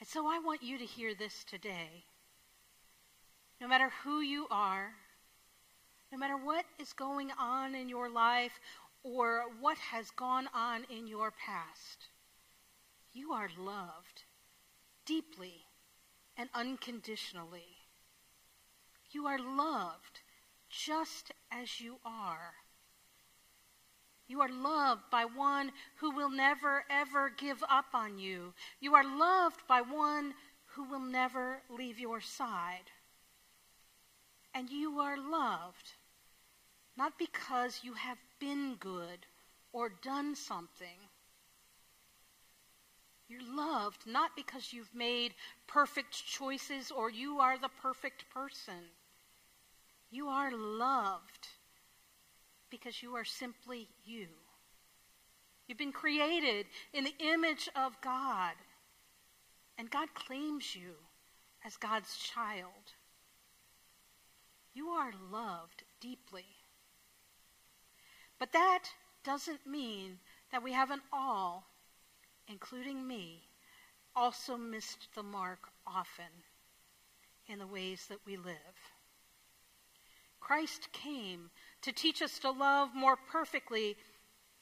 And 0.01 0.09
so 0.09 0.27
I 0.27 0.39
want 0.39 0.63
you 0.63 0.79
to 0.79 0.85
hear 0.85 1.15
this 1.15 1.45
today. 1.45 2.05
No 3.61 3.69
matter 3.69 3.91
who 4.03 4.21
you 4.21 4.47
are, 4.51 4.93
no 6.11 6.19
matter 6.19 6.37
what 6.37 6.65
is 6.81 6.93
going 6.95 7.31
on 7.39 7.75
in 7.75 7.89
your 7.89 8.09
life 8.09 8.59
or 9.03 9.45
what 9.61 9.79
has 9.79 10.11
gone 10.11 10.49
on 10.55 10.85
in 10.91 11.07
your 11.07 11.31
past, 11.31 12.09
you 13.13 13.33
are 13.33 13.49
loved 13.59 14.25
deeply 15.07 15.65
and 16.37 16.49
unconditionally. 16.55 17.79
You 19.11 19.27
are 19.27 19.39
loved 19.39 20.21
just 20.69 21.33
as 21.51 21.81
you 21.81 21.97
are. 22.05 22.55
You 24.27 24.43
are 24.43 24.51
loved 24.51 25.03
by 25.11 25.25
one 25.25 25.73
who 25.97 26.15
will 26.15 26.31
never, 26.31 26.85
ever 26.91 27.31
give 27.31 27.65
up 27.71 27.87
on 27.95 28.19
you. 28.19 28.53
You 28.79 28.95
are 28.95 29.05
loved 29.05 29.67
by 29.67 29.81
one 29.81 30.35
who 30.75 30.85
will 30.85 31.01
never 31.01 31.63
leave 31.71 31.99
your 31.99 32.21
side. 32.21 32.91
And 34.55 34.69
you 34.69 35.01
are 35.01 35.17
loved 35.17 35.95
not 36.99 37.17
because 37.17 37.81
you 37.85 37.95
have 37.95 38.19
been 38.39 38.77
good 38.79 39.27
or 39.73 39.91
done 40.03 40.35
something. 40.35 40.99
You're 43.29 43.41
loved 43.55 44.07
not 44.07 44.31
because 44.37 44.73
you've 44.73 44.95
made 44.95 45.35
perfect 45.67 46.27
choices 46.27 46.91
or 46.91 47.11
you 47.11 47.39
are 47.41 47.59
the 47.59 47.69
perfect 47.69 48.25
person. 48.33 48.91
You 50.11 50.29
are 50.29 50.51
loved 50.51 51.49
because 52.71 53.03
you 53.03 53.15
are 53.15 53.25
simply 53.25 53.89
you. 54.05 54.29
You've 55.67 55.79
been 55.79 55.93
created 55.93 56.67
in 56.95 57.05
the 57.05 57.15
image 57.21 57.69
of 57.77 58.01
God, 58.01 58.55
and 59.77 59.91
God 59.91 60.09
claims 60.15 60.75
you 60.75 60.95
as 61.65 61.77
God's 61.77 62.17
child. 62.17 62.95
You 64.73 64.89
are 64.89 65.13
loved 65.31 65.83
deeply. 66.01 66.47
But 68.39 68.53
that 68.53 68.85
doesn't 69.25 69.67
mean 69.67 70.19
that 70.53 70.63
we 70.63 70.73
haven't 70.73 71.03
all, 71.13 71.67
including 72.47 73.07
me, 73.07 73.43
also 74.15 74.57
missed 74.57 75.09
the 75.15 75.23
mark 75.23 75.61
often 75.87 76.33
in 77.47 77.59
the 77.59 77.67
ways 77.67 78.07
that 78.09 78.19
we 78.27 78.37
live. 78.37 78.55
Christ 80.41 80.93
came 80.93 81.51
to 81.83 81.93
teach 81.93 82.23
us 82.23 82.39
to 82.41 82.51
love 82.51 82.95
more 82.95 83.17
perfectly. 83.17 83.97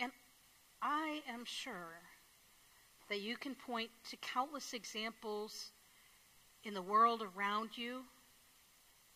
And 0.00 0.10
I 0.80 1.22
am 1.28 1.44
sure 1.44 2.00
that 3.08 3.20
you 3.20 3.36
can 3.36 3.54
point 3.54 3.90
to 4.10 4.16
countless 4.16 4.72
examples 4.72 5.70
in 6.64 6.74
the 6.74 6.82
world 6.82 7.22
around 7.22 7.70
you. 7.76 8.02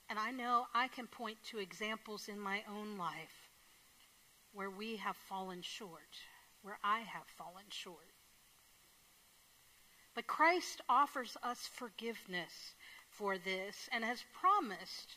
And 0.09 0.19
I 0.19 0.31
know 0.31 0.67
I 0.75 0.89
can 0.89 1.07
point 1.07 1.39
to 1.51 1.59
examples 1.59 2.29
in 2.29 2.39
my 2.39 2.63
own 2.69 2.99
life 2.99 3.50
where 4.53 4.71
we 4.71 4.97
have 4.97 5.17
fallen 5.17 5.63
short, 5.63 6.19
where 6.63 6.79
I 6.83 7.01
have 7.01 7.27
fallen 7.37 7.65
short. 7.69 8.11
But 10.15 10.27
Christ 10.27 10.81
offers 10.89 11.37
us 11.43 11.69
forgiveness 11.73 12.75
for 13.09 13.39
this 13.39 13.89
and 13.93 14.05
has 14.05 14.25
promised 14.33 15.17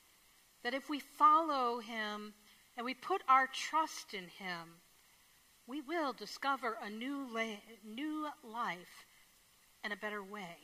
that 0.63 0.73
if 0.73 0.89
we 0.89 0.99
follow 0.99 1.79
him 1.79 2.33
and 2.77 2.85
we 2.85 2.93
put 2.93 3.21
our 3.27 3.47
trust 3.47 4.13
in 4.13 4.27
him, 4.27 4.81
we 5.67 5.81
will 5.81 6.13
discover 6.13 6.77
a 6.81 6.89
new, 6.89 7.27
la- 7.31 7.61
new 7.83 8.27
life 8.43 9.05
and 9.83 9.93
a 9.93 9.97
better 9.97 10.23
way. 10.23 10.57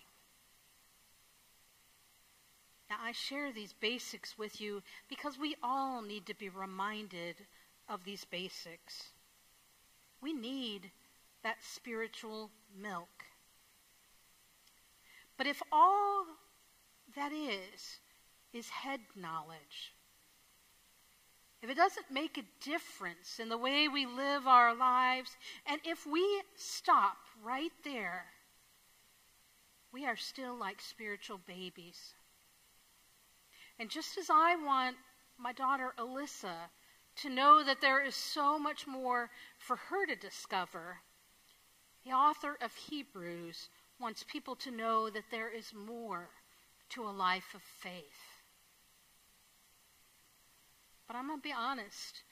Now, 2.89 2.97
I 3.01 3.11
share 3.11 3.51
these 3.51 3.73
basics 3.73 4.38
with 4.38 4.59
you 4.59 4.81
because 5.07 5.38
we 5.38 5.55
all 5.61 6.01
need 6.01 6.25
to 6.25 6.33
be 6.33 6.49
reminded 6.49 7.35
of 7.89 8.03
these 8.03 8.24
basics. 8.25 9.12
We 10.22 10.31
need 10.31 10.91
that 11.43 11.58
spiritual 11.62 12.51
milk. 12.79 13.10
But 15.38 15.48
if 15.48 15.62
all 15.72 16.25
that 17.15 17.31
is, 17.31 18.00
is 18.53 18.69
head 18.69 19.00
knowledge, 19.15 19.93
if 21.62 21.69
it 21.69 21.75
doesn't 21.75 22.12
make 22.12 22.38
a 22.38 22.63
difference 22.63 23.39
in 23.39 23.50
the 23.50 23.58
way 23.58 23.88
we 23.88 24.05
live 24.05 24.48
our 24.48 24.74
lives, 24.74 25.36
and 25.65 25.81
if 25.84 26.05
we 26.05 26.41
stop 26.55 27.17
right 27.43 27.72
there, 27.84 28.25
we 29.91 30.05
are 30.05 30.15
still 30.15 30.55
like 30.55 30.81
spiritual 30.81 31.39
babies. 31.46 32.13
And 33.77 33.89
just 33.89 34.17
as 34.17 34.29
I 34.29 34.55
want 34.55 34.96
my 35.38 35.51
daughter 35.51 35.93
Alyssa 35.98 36.69
to 37.18 37.30
know 37.30 37.63
that 37.63 37.82
there 37.82 38.04
is 38.04 38.16
so 38.16 38.58
much 38.58 38.88
more 38.88 39.30
for 39.58 39.75
her 39.75 40.06
to 40.06 40.16
discover, 40.16 40.98
the 42.06 42.12
author 42.12 42.58
of 42.62 42.74
Hebrews 42.74 43.70
wants 44.00 44.24
people 44.24 44.56
to 44.56 44.72
know 44.72 45.10
that 45.10 45.30
there 45.32 45.50
is 45.50 45.74
more 45.74 46.30
to 46.89 47.04
a 47.04 47.12
life 47.12 47.54
of 47.54 47.62
faith. 47.62 48.04
But 51.08 51.16
I'm 51.16 51.28
going 51.28 51.39
to 51.39 51.44
be 51.44 51.54
honest. 51.54 52.24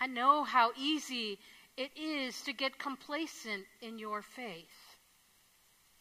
I 0.00 0.06
know 0.06 0.42
how 0.42 0.72
easy 0.76 1.38
it 1.76 1.90
is 1.96 2.42
to 2.42 2.52
get 2.52 2.78
complacent 2.78 3.64
in 3.80 3.98
your 3.98 4.22
faith. 4.22 4.96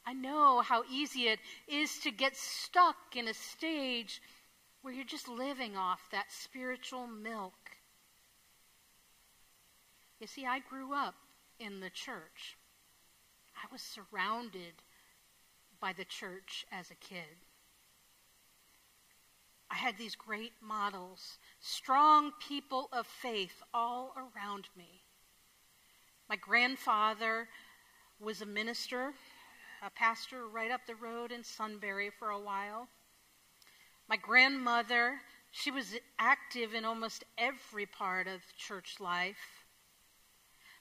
I 0.06 0.14
know 0.14 0.62
how 0.62 0.84
easy 0.92 1.28
it 1.28 1.40
is 1.68 2.00
to 2.00 2.12
get 2.12 2.36
stuck 2.36 3.16
in 3.16 3.28
a 3.28 3.34
stage 3.34 4.22
where 4.82 4.94
you're 4.94 5.06
just 5.06 5.28
living 5.28 5.78
off 5.78 6.02
that 6.12 6.32
spiritual 6.32 7.06
milk. 7.06 7.61
You 10.22 10.28
see, 10.28 10.46
I 10.46 10.60
grew 10.60 10.94
up 10.94 11.16
in 11.60 11.80
the 11.80 11.90
church. 11.90 12.56
I 13.56 13.66
was 13.72 13.82
surrounded 13.82 14.74
by 15.80 15.94
the 15.94 16.06
church 16.06 16.64
as 16.72 16.92
a 16.92 16.96
kid. 16.96 17.48
I 19.72 19.76
had 19.76 19.98
these 19.98 20.16
great 20.16 20.52
models, 20.62 21.40
strong 21.60 22.34
people 22.40 22.88
of 22.94 23.08
faith 23.08 23.64
all 23.74 24.14
around 24.16 24.68
me. 24.78 25.02
My 26.30 26.36
grandfather 26.36 27.48
was 28.20 28.44
a 28.44 28.46
minister, 28.46 29.14
a 29.82 29.90
pastor 29.90 30.48
right 30.48 30.70
up 30.70 30.82
the 30.86 30.94
road 30.94 31.32
in 31.32 31.44
Sunbury 31.44 32.12
for 32.20 32.30
a 32.30 32.40
while. 32.40 32.88
My 34.08 34.18
grandmother, 34.18 35.20
she 35.50 35.72
was 35.72 35.96
active 36.20 36.76
in 36.76 36.86
almost 36.86 37.24
every 37.40 37.88
part 37.88 38.28
of 38.28 38.42
church 38.56 38.98
life. 39.00 39.61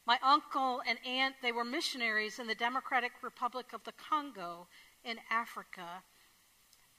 My 0.07 0.19
uncle 0.23 0.83
and 0.87 0.99
aunt, 1.07 1.37
they 1.43 1.53
were 1.53 1.65
missionaries 1.65 2.39
in 2.39 2.47
the 2.47 2.55
Democratic 2.55 3.13
Republic 3.23 3.73
of 3.73 3.85
the 3.85 3.93
Congo 3.93 4.67
in 5.05 5.19
Africa. 5.31 6.03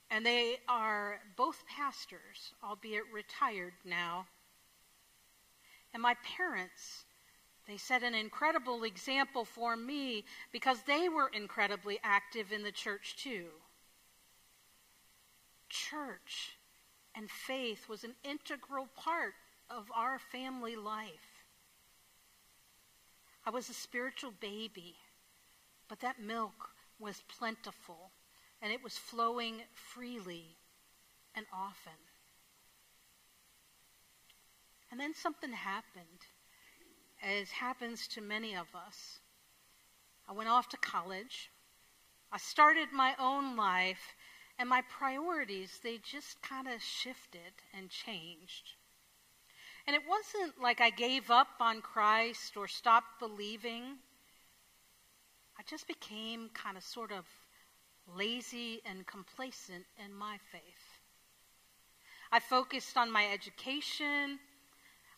And 0.09 0.25
they 0.25 0.59
are 0.67 1.19
both 1.35 1.63
pastors, 1.67 2.53
albeit 2.63 3.03
retired 3.11 3.73
now. 3.85 4.27
And 5.93 6.01
my 6.01 6.15
parents, 6.37 7.05
they 7.67 7.77
set 7.77 8.03
an 8.03 8.15
incredible 8.15 8.83
example 8.83 9.45
for 9.45 9.75
me 9.75 10.25
because 10.51 10.83
they 10.83 11.09
were 11.09 11.29
incredibly 11.33 11.99
active 12.03 12.51
in 12.51 12.63
the 12.63 12.71
church 12.71 13.15
too. 13.17 13.47
Church 15.69 16.57
and 17.15 17.29
faith 17.29 17.87
was 17.87 18.03
an 18.03 18.15
integral 18.23 18.87
part 18.95 19.33
of 19.69 19.85
our 19.95 20.19
family 20.19 20.75
life. 20.75 21.30
I 23.45 23.49
was 23.49 23.69
a 23.69 23.73
spiritual 23.73 24.31
baby, 24.39 24.95
but 25.87 25.99
that 26.01 26.19
milk 26.19 26.69
was 26.99 27.23
plentiful 27.27 28.11
and 28.61 28.71
it 28.71 28.83
was 28.83 28.97
flowing 28.97 29.61
freely 29.73 30.57
and 31.35 31.45
often. 31.51 31.97
And 34.91 34.99
then 34.99 35.13
something 35.15 35.53
happened, 35.53 36.27
as 37.23 37.49
happens 37.49 38.07
to 38.09 38.21
many 38.21 38.55
of 38.55 38.67
us. 38.75 39.19
I 40.27 40.33
went 40.33 40.49
off 40.49 40.69
to 40.69 40.77
college. 40.77 41.49
I 42.31 42.37
started 42.37 42.89
my 42.91 43.15
own 43.17 43.55
life, 43.55 44.15
and 44.59 44.69
my 44.69 44.81
priorities, 44.81 45.79
they 45.81 45.97
just 45.97 46.41
kind 46.41 46.67
of 46.67 46.81
shifted 46.81 47.53
and 47.73 47.89
changed. 47.89 48.73
And 49.87 49.95
it 49.95 50.03
wasn't 50.07 50.61
like 50.61 50.79
I 50.79 50.89
gave 50.89 51.31
up 51.31 51.47
on 51.59 51.81
Christ 51.81 52.55
or 52.55 52.67
stopped 52.67 53.19
believing. 53.19 53.97
I 55.57 55.63
just 55.67 55.87
became 55.87 56.49
kind 56.53 56.77
of 56.77 56.83
sort 56.83 57.11
of 57.11 57.25
lazy 58.07 58.81
and 58.85 59.05
complacent 59.05 59.85
in 60.03 60.13
my 60.13 60.37
faith. 60.51 60.99
I 62.31 62.39
focused 62.39 62.97
on 62.97 63.11
my 63.11 63.27
education. 63.31 64.39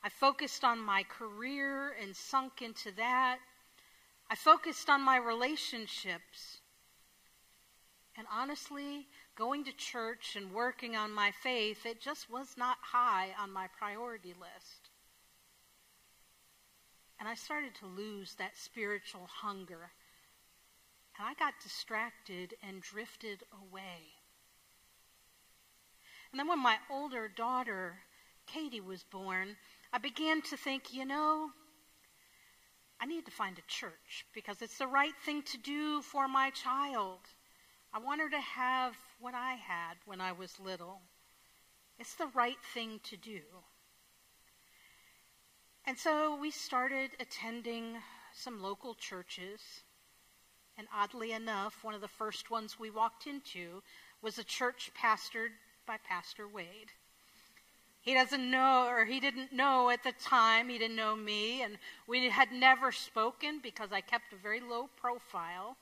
I 0.03 0.10
focused 0.10 0.63
on 0.63 0.79
my 0.79 1.03
career 1.03 1.96
and 2.01 2.15
sunk 2.15 2.62
into 2.62 2.91
that. 2.93 3.38
I 4.29 4.36
focused 4.36 4.89
on 4.89 5.01
my 5.01 5.17
relationships. 5.17 6.62
And 8.17 8.27
honestly, 8.32 9.08
going 9.36 9.66
to 9.66 9.72
church 9.74 10.36
and 10.36 10.52
working 10.52 10.96
on 10.96 11.12
my 11.12 11.32
faith, 11.32 11.86
it 11.86 12.02
just 12.02 12.30
was 12.30 12.56
not 12.58 12.78
high 12.82 13.30
on 13.40 13.52
my 13.52 13.68
priority 13.78 14.34
list. 14.40 14.90
And 17.20 17.28
I 17.28 17.36
started 17.36 17.74
to 17.75 17.86
lose 17.86 18.36
that 18.36 18.58
spiritual 18.58 19.28
hunger 19.42 19.92
and 21.18 21.28
I 21.28 21.34
got 21.36 21.54
distracted 21.62 22.56
and 22.68 22.82
drifted 22.82 23.44
away. 23.54 24.13
And 26.32 26.39
then 26.39 26.48
when 26.48 26.60
my 26.60 26.78
older 26.89 27.28
daughter, 27.28 28.00
Katie, 28.48 28.82
was 28.82 29.04
born, 29.04 29.56
I 29.91 30.00
began 30.00 30.41
to 30.43 30.58
think, 30.58 30.91
you 30.91 31.06
know, 31.06 31.52
I 33.00 33.06
need 33.06 33.26
to 33.26 33.32
find 33.32 33.58
a 33.60 33.67
church 33.67 34.26
because 34.34 34.62
it's 34.62 34.78
the 34.78 34.88
right 34.88 35.13
thing 35.26 35.43
to 35.43 35.58
do 35.58 36.02
for 36.02 36.28
my 36.28 36.50
child. 36.50 37.19
I 37.93 37.99
want 37.99 38.21
her 38.21 38.29
to 38.29 38.39
have 38.39 38.95
what 39.19 39.36
I 39.36 39.53
had 39.53 39.97
when 40.06 40.19
I 40.19 40.32
was 40.32 40.60
little. 40.60 41.01
It's 41.99 42.15
the 42.15 42.32
right 42.34 42.58
thing 42.73 42.99
to 43.03 43.17
do. 43.17 43.41
And 45.86 45.95
so 45.95 46.36
we 46.36 46.49
started 46.49 47.12
attending 47.19 47.97
some 48.34 48.63
local 48.63 48.95
churches. 48.95 49.62
And 50.75 50.88
oddly 50.91 51.34
enough, 51.34 51.84
one 51.84 51.93
of 51.93 52.01
the 52.01 52.08
first 52.08 52.49
ones 52.49 52.79
we 52.79 52.89
walked 52.89 53.27
into 53.27 53.84
was 54.23 54.39
a 54.39 54.43
church 54.43 54.89
pastored 54.99 55.51
by 55.86 55.97
Pastor 55.97 56.47
Wade. 56.47 56.93
He 58.01 58.15
doesn't 58.15 58.49
know, 58.49 58.88
or 58.88 59.06
he 59.06 59.19
didn't 59.19 59.53
know 59.53 59.91
at 59.91 60.03
the 60.03 60.13
time, 60.13 60.67
he 60.67 60.79
didn't 60.79 60.95
know 60.95 61.15
me, 61.15 61.62
and 61.62 61.77
we 62.08 62.27
had 62.29 62.51
never 62.51 62.91
spoken 62.91 63.60
because 63.62 63.91
I 63.91 64.01
kept 64.01 64.34
a 64.34 64.36
very 64.36 64.60
low 64.60 64.89
profile. 64.97 65.77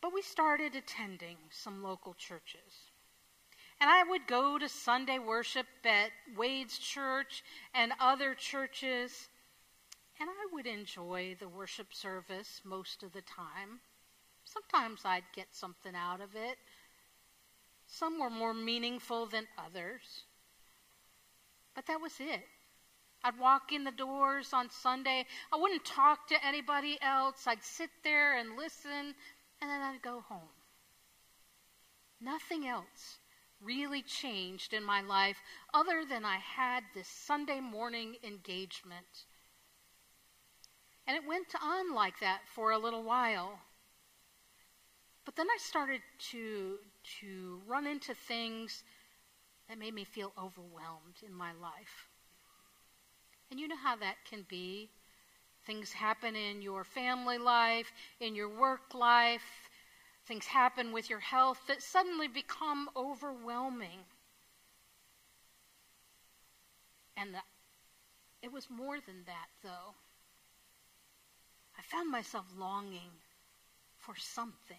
But 0.00 0.14
we 0.14 0.22
started 0.22 0.74
attending 0.74 1.36
some 1.50 1.82
local 1.82 2.14
churches. 2.14 2.90
And 3.80 3.88
I 3.88 4.02
would 4.04 4.26
go 4.26 4.58
to 4.58 4.68
Sunday 4.68 5.18
worship 5.18 5.66
at 5.84 6.10
Wade's 6.36 6.78
church 6.78 7.42
and 7.74 7.92
other 7.98 8.34
churches. 8.34 9.28
And 10.18 10.28
I 10.28 10.54
would 10.54 10.66
enjoy 10.66 11.36
the 11.38 11.48
worship 11.48 11.94
service 11.94 12.60
most 12.64 13.02
of 13.02 13.12
the 13.12 13.22
time. 13.22 13.80
Sometimes 14.44 15.02
I'd 15.04 15.24
get 15.34 15.48
something 15.52 15.94
out 15.94 16.20
of 16.20 16.34
it. 16.34 16.58
Some 17.86 18.18
were 18.18 18.30
more 18.30 18.54
meaningful 18.54 19.26
than 19.26 19.46
others. 19.58 20.24
But 21.74 21.86
that 21.86 22.00
was 22.00 22.20
it. 22.20 22.46
I'd 23.22 23.38
walk 23.38 23.72
in 23.72 23.84
the 23.84 23.90
doors 23.90 24.52
on 24.52 24.70
Sunday. 24.70 25.26
I 25.52 25.56
wouldn't 25.56 25.84
talk 25.84 26.26
to 26.28 26.46
anybody 26.46 26.98
else. 27.02 27.46
I'd 27.46 27.62
sit 27.62 27.90
there 28.02 28.38
and 28.38 28.56
listen, 28.56 29.14
and 29.60 29.70
then 29.70 29.80
I'd 29.80 30.02
go 30.02 30.20
home. 30.28 30.54
Nothing 32.20 32.66
else 32.66 33.18
really 33.60 34.02
changed 34.02 34.72
in 34.72 34.84
my 34.84 35.00
life 35.00 35.36
other 35.74 36.04
than 36.08 36.24
I 36.24 36.36
had 36.36 36.84
this 36.94 37.08
Sunday 37.08 37.60
morning 37.60 38.16
engagement 38.22 39.26
and 41.10 41.16
it 41.16 41.26
went 41.26 41.56
on 41.60 41.92
like 41.92 42.20
that 42.20 42.42
for 42.46 42.70
a 42.70 42.78
little 42.78 43.02
while. 43.02 43.58
But 45.24 45.34
then 45.34 45.48
I 45.52 45.56
started 45.58 46.02
to, 46.30 46.78
to 47.20 47.60
run 47.66 47.84
into 47.84 48.14
things 48.14 48.84
that 49.68 49.76
made 49.76 49.92
me 49.92 50.04
feel 50.04 50.32
overwhelmed 50.38 51.16
in 51.26 51.34
my 51.34 51.50
life. 51.60 52.06
And 53.50 53.58
you 53.58 53.66
know 53.66 53.76
how 53.76 53.96
that 53.96 54.18
can 54.24 54.46
be. 54.48 54.90
Things 55.66 55.92
happen 55.92 56.34
in 56.34 56.62
your 56.62 56.84
family 56.84 57.38
life, 57.38 57.92
in 58.18 58.34
your 58.34 58.48
work 58.48 58.94
life, 58.94 59.68
things 60.26 60.46
happen 60.46 60.92
with 60.92 61.10
your 61.10 61.18
health 61.18 61.60
that 61.68 61.82
suddenly 61.82 62.28
become 62.28 62.88
overwhelming. 62.96 63.98
And 67.16 67.34
the, 67.34 67.40
it 68.42 68.52
was 68.52 68.68
more 68.70 68.98
than 69.00 69.24
that, 69.26 69.48
though. 69.62 69.94
I 71.78 71.82
found 71.82 72.10
myself 72.10 72.46
longing 72.56 73.10
for 73.98 74.14
something. 74.16 74.76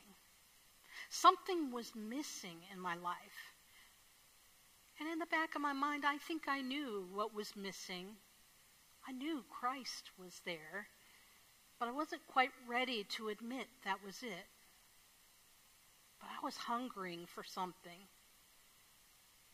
Something 1.09 1.71
was 1.71 1.91
missing 1.95 2.57
in 2.71 2.79
my 2.79 2.95
life. 2.95 3.53
And 4.99 5.09
in 5.09 5.19
the 5.19 5.25
back 5.25 5.55
of 5.55 5.61
my 5.61 5.73
mind, 5.73 6.05
I 6.05 6.17
think 6.17 6.43
I 6.47 6.61
knew 6.61 7.07
what 7.11 7.33
was 7.33 7.55
missing. 7.55 8.15
I 9.07 9.11
knew 9.11 9.43
Christ 9.49 10.11
was 10.17 10.41
there, 10.45 10.87
but 11.79 11.87
I 11.87 11.91
wasn't 11.91 12.25
quite 12.27 12.51
ready 12.67 13.03
to 13.15 13.29
admit 13.29 13.67
that 13.83 14.03
was 14.05 14.21
it. 14.21 14.47
But 16.19 16.29
I 16.29 16.45
was 16.45 16.55
hungering 16.55 17.25
for 17.25 17.43
something, 17.43 18.07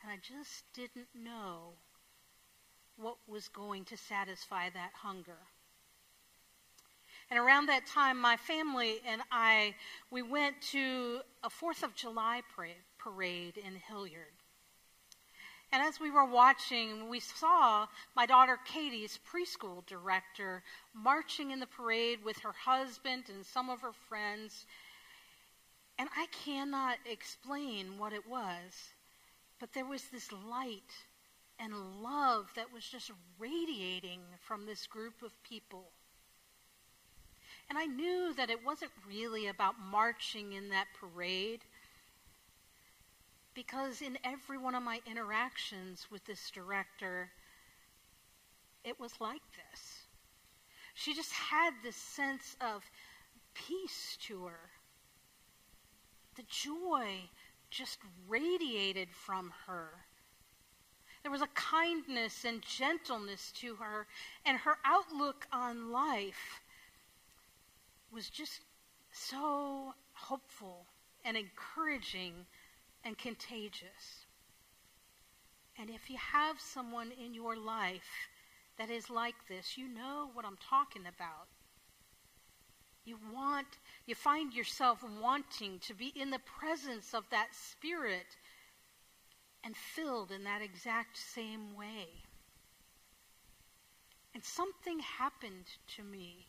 and 0.02 0.12
I 0.12 0.18
just 0.18 0.66
didn't 0.74 1.08
know 1.16 1.74
what 2.98 3.18
was 3.28 3.48
going 3.48 3.86
to 3.86 3.98
satisfy 3.98 4.70
that 4.70 4.92
hunger. 4.94 5.38
And 7.30 7.40
around 7.40 7.68
that 7.68 7.86
time, 7.86 8.20
my 8.20 8.38
family 8.38 9.02
and 9.06 9.22
I, 9.32 9.76
we 10.12 10.22
went 10.22 10.62
to 10.72 11.22
a 11.44 11.50
Fourth 11.50 11.84
of 11.84 11.94
July 11.94 12.42
parade 12.98 13.58
in 13.58 13.76
Hilliard. 13.76 14.34
And 15.72 15.82
as 15.84 16.00
we 16.00 16.10
were 16.10 16.26
watching, 16.26 17.10
we 17.10 17.20
saw 17.20 17.88
my 18.16 18.26
daughter 18.26 18.58
Katie's 18.66 19.20
preschool 19.30 19.86
director 19.86 20.64
marching 20.94 21.52
in 21.52 21.60
the 21.60 21.68
parade 21.68 22.24
with 22.24 22.38
her 22.40 22.54
husband 22.54 23.26
and 23.30 23.46
some 23.46 23.70
of 23.70 23.82
her 23.82 23.92
friends. 24.08 24.66
And 26.00 26.08
I 26.16 26.28
cannot 26.44 26.98
explain 27.06 27.98
what 27.98 28.14
it 28.14 28.28
was, 28.28 28.94
but 29.60 29.74
there 29.74 29.86
was 29.86 30.04
this 30.06 30.32
light 30.32 30.94
and 31.60 32.02
love 32.02 32.50
that 32.56 32.72
was 32.72 32.86
just 32.86 33.12
radiating 33.38 34.22
from 34.40 34.66
this 34.66 34.88
group 34.88 35.22
of 35.22 35.32
people. 35.44 35.92
And 37.70 37.78
I 37.78 37.86
knew 37.86 38.34
that 38.36 38.50
it 38.50 38.66
wasn't 38.66 38.92
really 39.08 39.48
about 39.48 39.76
marching 39.92 40.54
in 40.54 40.70
that 40.70 40.88
parade 41.00 41.62
because 43.58 44.04
in 44.04 44.20
every 44.24 44.60
one 44.60 44.76
of 44.76 44.84
my 44.84 45.00
interactions 45.10 46.06
with 46.12 46.24
this 46.26 46.52
director, 46.52 47.32
it 48.84 49.00
was 49.00 49.14
like 49.20 49.42
this. 49.72 50.06
She 50.94 51.16
just 51.16 51.32
had 51.32 51.72
this 51.82 51.96
sense 51.96 52.56
of 52.62 52.84
peace 53.56 54.16
to 54.28 54.46
her. 54.46 54.70
The 56.36 56.44
joy 56.48 57.32
just 57.72 57.98
radiated 58.28 59.08
from 59.12 59.52
her. 59.66 59.90
There 61.24 61.32
was 61.32 61.42
a 61.42 61.48
kindness 61.56 62.46
and 62.46 62.62
gentleness 62.62 63.52
to 63.54 63.74
her, 63.78 64.06
and 64.46 64.60
her 64.60 64.78
outlook 64.86 65.48
on 65.52 65.92
life 65.92 66.62
was 68.12 68.30
just 68.30 68.62
so 69.12 69.96
hopeful 70.14 70.86
and 71.26 71.36
encouraging 71.36 72.46
and 73.04 73.18
contagious. 73.18 74.26
And 75.80 75.90
if 75.90 76.10
you 76.10 76.18
have 76.18 76.60
someone 76.60 77.12
in 77.24 77.34
your 77.34 77.56
life 77.56 78.30
that 78.78 78.90
is 78.90 79.10
like 79.10 79.36
this, 79.48 79.78
you 79.78 79.88
know 79.88 80.30
what 80.34 80.46
I'm 80.46 80.58
talking 80.58 81.04
about. 81.04 81.48
You 83.06 83.18
want, 83.34 83.68
you 84.06 84.16
find 84.16 84.54
yourself 84.54 85.04
wanting 85.22 85.80
to 85.88 85.94
be 85.94 86.12
in 86.16 86.30
the 86.30 86.42
presence 86.60 87.14
of 87.14 87.24
that 87.32 87.50
spirit 87.54 88.36
and 89.64 89.76
filled 89.76 90.32
in 90.32 90.44
that 90.44 90.62
exact 90.62 91.18
same 91.18 91.76
way. 91.76 92.08
And 94.34 94.44
something 94.44 95.00
happened 95.00 95.66
to 95.96 96.04
me 96.04 96.48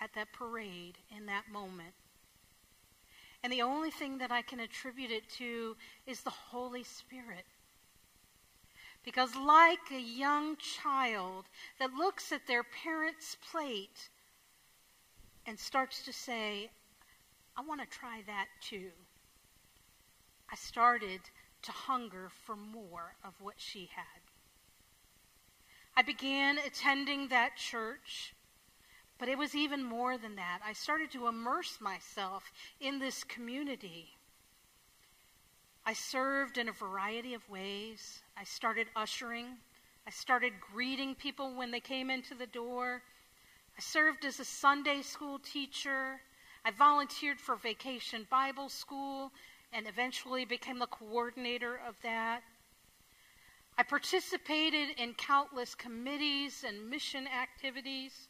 at 0.00 0.10
that 0.14 0.32
parade 0.32 0.98
in 1.16 1.26
that 1.26 1.44
moment. 1.52 1.94
And 3.46 3.52
the 3.52 3.62
only 3.62 3.92
thing 3.92 4.18
that 4.18 4.32
I 4.32 4.42
can 4.42 4.58
attribute 4.58 5.12
it 5.12 5.28
to 5.38 5.76
is 6.04 6.22
the 6.22 6.30
Holy 6.30 6.82
Spirit. 6.82 7.46
Because, 9.04 9.36
like 9.36 9.78
a 9.92 10.00
young 10.00 10.56
child 10.56 11.44
that 11.78 11.92
looks 11.92 12.32
at 12.32 12.48
their 12.48 12.64
parent's 12.64 13.36
plate 13.52 14.08
and 15.46 15.56
starts 15.56 16.02
to 16.06 16.12
say, 16.12 16.70
I 17.56 17.60
want 17.60 17.80
to 17.80 17.86
try 17.86 18.24
that 18.26 18.46
too, 18.60 18.90
I 20.50 20.56
started 20.56 21.20
to 21.62 21.70
hunger 21.70 22.32
for 22.46 22.56
more 22.56 23.14
of 23.24 23.34
what 23.40 23.54
she 23.58 23.88
had. 23.94 24.22
I 25.96 26.02
began 26.02 26.58
attending 26.58 27.28
that 27.28 27.56
church, 27.56 28.34
but 29.18 29.28
it 29.28 29.38
was 29.38 29.54
even 29.54 29.82
more 29.82 30.18
than 30.18 30.36
that. 30.36 30.60
I 30.64 30.72
started 30.72 31.10
to 31.12 31.26
immerse 31.26 31.78
myself 31.80 32.52
in 32.80 32.98
this 32.98 33.24
community. 33.24 34.08
I 35.84 35.92
served 35.92 36.58
in 36.58 36.68
a 36.68 36.72
variety 36.72 37.34
of 37.34 37.48
ways. 37.48 38.22
I 38.36 38.44
started 38.44 38.88
ushering. 38.96 39.46
I 40.06 40.10
started 40.10 40.52
greeting 40.60 41.14
people 41.14 41.54
when 41.54 41.70
they 41.70 41.80
came 41.80 42.10
into 42.10 42.34
the 42.34 42.46
door. 42.46 43.02
I 43.78 43.80
served 43.80 44.24
as 44.24 44.40
a 44.40 44.44
Sunday 44.44 45.02
school 45.02 45.38
teacher. 45.38 46.20
I 46.64 46.70
volunteered 46.72 47.40
for 47.40 47.56
vacation 47.56 48.26
Bible 48.30 48.68
school 48.68 49.32
and 49.72 49.86
eventually 49.86 50.44
became 50.44 50.78
the 50.78 50.86
coordinator 50.86 51.80
of 51.86 51.94
that. 52.02 52.42
I 53.78 53.82
participated 53.82 54.98
in 54.98 55.14
countless 55.14 55.74
committees 55.74 56.64
and 56.66 56.88
mission 56.88 57.26
activities. 57.26 58.28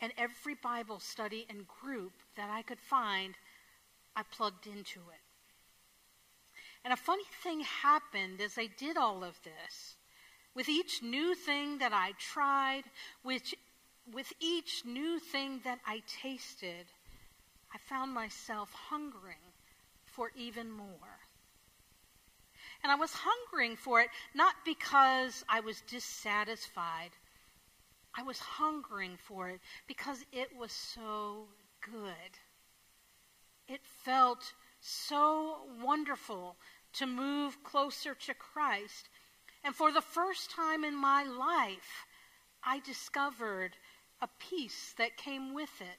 And 0.00 0.12
every 0.18 0.54
Bible 0.54 1.00
study 1.00 1.46
and 1.48 1.66
group 1.66 2.12
that 2.36 2.50
I 2.50 2.62
could 2.62 2.80
find, 2.80 3.34
I 4.14 4.22
plugged 4.22 4.66
into 4.66 5.00
it. 5.00 5.20
And 6.84 6.92
a 6.92 6.96
funny 6.96 7.24
thing 7.42 7.60
happened 7.60 8.40
as 8.40 8.56
I 8.58 8.68
did 8.78 8.96
all 8.96 9.24
of 9.24 9.42
this. 9.42 9.96
With 10.54 10.68
each 10.68 11.02
new 11.02 11.34
thing 11.34 11.78
that 11.78 11.92
I 11.92 12.12
tried, 12.18 12.84
which, 13.22 13.54
with 14.12 14.32
each 14.40 14.84
new 14.84 15.18
thing 15.18 15.60
that 15.64 15.80
I 15.86 16.02
tasted, 16.22 16.86
I 17.74 17.78
found 17.78 18.12
myself 18.12 18.72
hungering 18.72 19.52
for 20.04 20.30
even 20.36 20.70
more. 20.70 21.18
And 22.82 22.92
I 22.92 22.94
was 22.94 23.10
hungering 23.12 23.76
for 23.76 24.00
it 24.00 24.08
not 24.34 24.54
because 24.64 25.44
I 25.48 25.60
was 25.60 25.82
dissatisfied. 25.82 27.10
I 28.16 28.22
was 28.22 28.38
hungering 28.38 29.18
for 29.18 29.50
it 29.50 29.60
because 29.86 30.24
it 30.32 30.56
was 30.56 30.72
so 30.72 31.48
good. 31.82 32.38
It 33.68 33.80
felt 33.84 34.54
so 34.80 35.58
wonderful 35.82 36.56
to 36.94 37.06
move 37.06 37.62
closer 37.62 38.14
to 38.14 38.34
Christ. 38.34 39.10
And 39.62 39.74
for 39.74 39.92
the 39.92 40.00
first 40.00 40.50
time 40.50 40.82
in 40.82 40.96
my 40.96 41.24
life, 41.24 42.06
I 42.64 42.80
discovered 42.80 43.76
a 44.22 44.28
peace 44.38 44.94
that 44.96 45.18
came 45.18 45.52
with 45.52 45.80
it. 45.80 45.98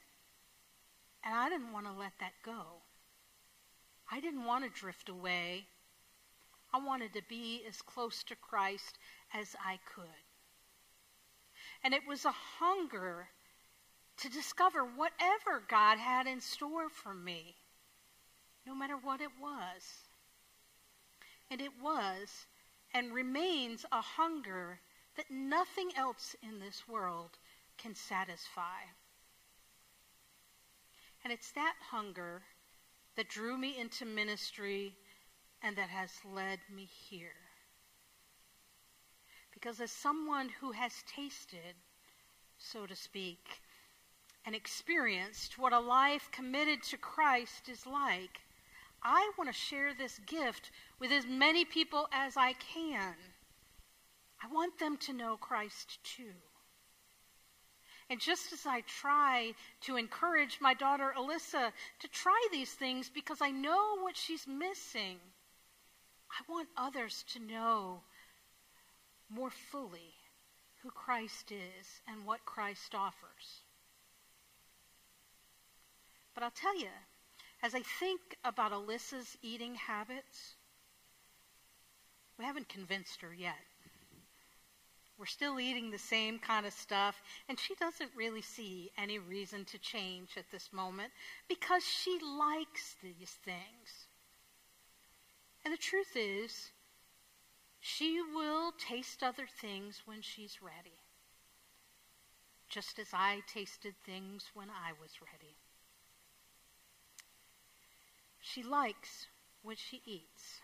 And 1.24 1.34
I 1.34 1.48
didn't 1.48 1.72
want 1.72 1.86
to 1.86 1.92
let 1.92 2.12
that 2.18 2.32
go. 2.44 2.82
I 4.10 4.20
didn't 4.20 4.44
want 4.44 4.64
to 4.64 4.80
drift 4.80 5.08
away. 5.08 5.66
I 6.72 6.78
wanted 6.84 7.12
to 7.14 7.22
be 7.28 7.62
as 7.68 7.80
close 7.80 8.22
to 8.24 8.34
Christ 8.34 8.98
as 9.32 9.54
I 9.64 9.78
could. 9.94 10.27
And 11.84 11.94
it 11.94 12.06
was 12.06 12.24
a 12.24 12.34
hunger 12.58 13.28
to 14.18 14.28
discover 14.28 14.84
whatever 14.84 15.62
God 15.68 15.98
had 15.98 16.26
in 16.26 16.40
store 16.40 16.88
for 16.88 17.14
me, 17.14 17.54
no 18.66 18.74
matter 18.74 18.96
what 18.96 19.20
it 19.20 19.30
was. 19.40 20.08
And 21.50 21.60
it 21.60 21.70
was 21.82 22.46
and 22.92 23.14
remains 23.14 23.84
a 23.92 24.00
hunger 24.00 24.80
that 25.16 25.30
nothing 25.30 25.90
else 25.96 26.34
in 26.42 26.58
this 26.58 26.86
world 26.88 27.38
can 27.76 27.94
satisfy. 27.94 28.82
And 31.24 31.32
it's 31.32 31.52
that 31.52 31.74
hunger 31.90 32.42
that 33.16 33.28
drew 33.28 33.56
me 33.56 33.78
into 33.78 34.04
ministry 34.04 34.94
and 35.62 35.76
that 35.76 35.88
has 35.88 36.10
led 36.24 36.60
me 36.74 36.88
here. 37.08 37.47
Because 39.60 39.80
as 39.80 39.90
someone 39.90 40.50
who 40.60 40.70
has 40.70 41.02
tasted, 41.12 41.74
so 42.58 42.86
to 42.86 42.94
speak, 42.94 43.60
and 44.46 44.54
experienced 44.54 45.58
what 45.58 45.72
a 45.72 45.80
life 45.80 46.28
committed 46.30 46.80
to 46.84 46.96
Christ 46.96 47.68
is 47.68 47.84
like, 47.84 48.38
I 49.02 49.32
want 49.36 49.50
to 49.50 49.52
share 49.52 49.92
this 49.92 50.20
gift 50.20 50.70
with 51.00 51.10
as 51.10 51.26
many 51.26 51.64
people 51.64 52.08
as 52.12 52.36
I 52.36 52.52
can. 52.52 53.14
I 54.40 54.46
want 54.52 54.78
them 54.78 54.96
to 54.98 55.12
know 55.12 55.36
Christ 55.36 55.98
too. 56.04 56.34
And 58.08 58.20
just 58.20 58.52
as 58.52 58.64
I 58.64 58.82
try 58.82 59.54
to 59.80 59.96
encourage 59.96 60.58
my 60.60 60.72
daughter 60.72 61.12
Alyssa 61.18 61.72
to 61.98 62.08
try 62.08 62.46
these 62.52 62.74
things 62.74 63.10
because 63.12 63.42
I 63.42 63.50
know 63.50 63.98
what 63.98 64.16
she's 64.16 64.46
missing, 64.46 65.18
I 66.30 66.48
want 66.48 66.68
others 66.76 67.24
to 67.32 67.40
know 67.40 68.02
more 69.28 69.50
fully 69.50 70.14
who 70.82 70.90
Christ 70.90 71.52
is 71.52 72.02
and 72.06 72.24
what 72.24 72.44
Christ 72.44 72.94
offers. 72.94 73.62
But 76.34 76.42
I'll 76.44 76.50
tell 76.50 76.78
you, 76.78 76.88
as 77.62 77.74
I 77.74 77.80
think 77.80 78.20
about 78.44 78.72
Alyssa's 78.72 79.36
eating 79.42 79.74
habits, 79.74 80.54
we 82.38 82.44
haven't 82.44 82.68
convinced 82.68 83.20
her 83.22 83.34
yet. 83.34 83.56
We're 85.18 85.26
still 85.26 85.58
eating 85.58 85.90
the 85.90 85.98
same 85.98 86.38
kind 86.38 86.64
of 86.64 86.72
stuff, 86.72 87.20
and 87.48 87.58
she 87.58 87.74
doesn't 87.74 88.12
really 88.14 88.42
see 88.42 88.92
any 88.96 89.18
reason 89.18 89.64
to 89.64 89.78
change 89.78 90.36
at 90.36 90.48
this 90.52 90.72
moment 90.72 91.10
because 91.48 91.84
she 91.84 92.20
likes 92.22 92.94
these 93.02 93.36
things. 93.44 94.06
And 95.64 95.74
the 95.74 95.78
truth 95.78 96.12
is, 96.14 96.70
she 97.80 98.20
will 98.20 98.72
taste 98.72 99.22
other 99.22 99.46
things 99.60 100.02
when 100.04 100.20
she's 100.22 100.62
ready, 100.62 100.98
just 102.68 102.98
as 102.98 103.08
I 103.12 103.42
tasted 103.46 103.94
things 104.04 104.50
when 104.54 104.68
I 104.68 104.92
was 105.00 105.12
ready. 105.20 105.56
She 108.40 108.62
likes 108.62 109.26
what 109.62 109.78
she 109.78 110.02
eats. 110.04 110.60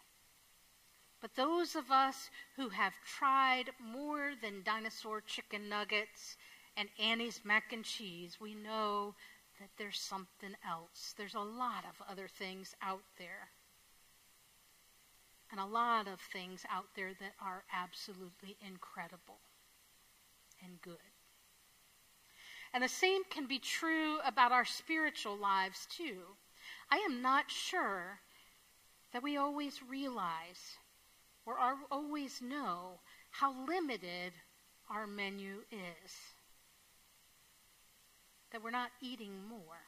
But 1.21 1.37
those 1.37 1.75
of 1.75 1.91
us 1.91 2.29
who 2.57 2.69
have 2.69 2.93
tried 3.05 3.71
more 3.81 4.33
than 4.43 4.63
dinosaur 4.63 5.23
chicken 5.23 5.69
nuggets 5.69 6.37
and 6.77 6.89
Annie's 6.99 7.41
mac 7.45 7.73
and 7.73 7.85
cheese, 7.85 8.39
we 8.41 8.55
know 8.55 9.15
that 9.59 9.71
there's 9.79 10.01
something 10.01 10.55
else. 10.69 11.15
There's 11.17 11.35
a 11.35 11.41
lot 11.41 11.85
of 11.85 12.07
other 12.11 12.29
things 12.29 12.75
out 12.83 13.05
there. 13.19 13.49
And 15.51 15.61
a 15.61 15.67
lot 15.67 16.09
of 16.09 16.21
things 16.21 16.65
out 16.71 16.87
there 16.97 17.13
that 17.21 17.35
are 17.41 17.65
absolutely 17.73 18.57
incredible 18.67 19.39
and 20.65 20.81
good. 20.83 20.97
And 22.73 22.83
the 22.83 22.89
same 22.89 23.23
can 23.31 23.47
be 23.47 23.61
true 23.61 24.19
about 24.27 24.51
our 24.51 24.65
spiritual 24.65 25.37
lives, 25.37 25.87
too. 25.97 26.23
I 26.91 26.97
am 27.09 27.23
not 27.23 27.51
sure 27.51 28.19
that 29.13 29.23
we 29.23 29.37
always 29.37 29.81
realize 29.89 30.77
or 31.47 31.57
always 31.91 32.43
know 32.43 32.99
how 33.31 33.55
limited 33.67 34.33
our 34.91 35.07
menu 35.07 35.59
is. 35.71 36.13
That 38.51 38.63
we're 38.63 38.71
not 38.71 38.91
eating 39.01 39.33
more. 39.49 39.83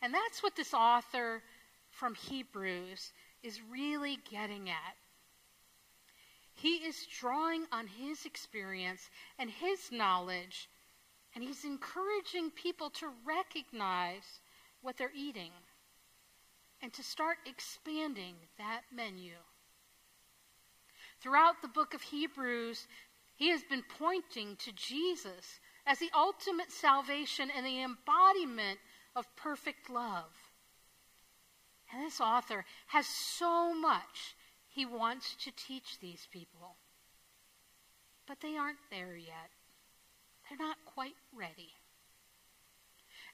And 0.00 0.14
that's 0.14 0.42
what 0.42 0.56
this 0.56 0.72
author 0.72 1.42
from 1.90 2.14
Hebrews 2.14 3.12
is 3.42 3.60
really 3.70 4.18
getting 4.30 4.68
at. 4.68 4.96
He 6.54 6.76
is 6.76 7.06
drawing 7.06 7.64
on 7.72 7.86
his 7.86 8.26
experience 8.26 9.08
and 9.38 9.50
his 9.50 9.90
knowledge, 9.90 10.68
and 11.34 11.42
he's 11.42 11.64
encouraging 11.64 12.50
people 12.50 12.90
to 12.90 13.08
recognize 13.24 14.40
what 14.82 14.96
they're 14.96 15.12
eating 15.14 15.52
and 16.82 16.92
to 16.92 17.02
start 17.02 17.36
expanding 17.46 18.34
that 18.58 18.82
menu. 18.94 19.34
Throughout 21.20 21.60
the 21.60 21.68
book 21.68 21.94
of 21.94 22.02
Hebrews, 22.02 22.86
he 23.36 23.48
has 23.50 23.62
been 23.62 23.84
pointing 23.98 24.56
to 24.56 24.72
Jesus 24.72 25.60
as 25.86 25.98
the 25.98 26.10
ultimate 26.14 26.70
salvation 26.70 27.50
and 27.54 27.64
the 27.64 27.82
embodiment 27.82 28.78
of 29.16 29.34
perfect 29.36 29.90
love. 29.90 30.32
And 31.92 32.04
this 32.04 32.20
author 32.20 32.64
has 32.88 33.06
so 33.06 33.74
much 33.74 34.36
he 34.68 34.86
wants 34.86 35.34
to 35.44 35.50
teach 35.50 35.98
these 36.00 36.26
people. 36.32 36.76
But 38.26 38.40
they 38.40 38.56
aren't 38.56 38.78
there 38.90 39.16
yet. 39.16 39.50
They're 40.48 40.58
not 40.58 40.76
quite 40.86 41.16
ready. 41.36 41.72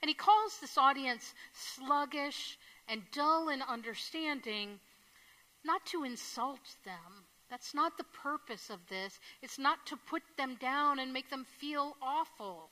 And 0.01 0.09
he 0.09 0.15
calls 0.15 0.59
this 0.59 0.79
audience 0.79 1.35
sluggish 1.53 2.59
and 2.89 3.03
dull 3.13 3.49
in 3.49 3.63
understanding, 3.63 4.81
not 5.65 5.85
to 5.87 6.05
insult 6.05 6.77
them. 6.85 7.25
That's 7.51 7.75
not 7.75 7.97
the 7.97 8.05
purpose 8.05 8.71
of 8.71 8.81
this. 8.89 9.19
It's 9.43 9.59
not 9.59 9.87
to 9.87 9.97
put 9.97 10.23
them 10.37 10.57
down 10.61 10.99
and 10.99 11.13
make 11.13 11.31
them 11.31 11.47
feel 11.59 11.97
awful. 12.03 12.71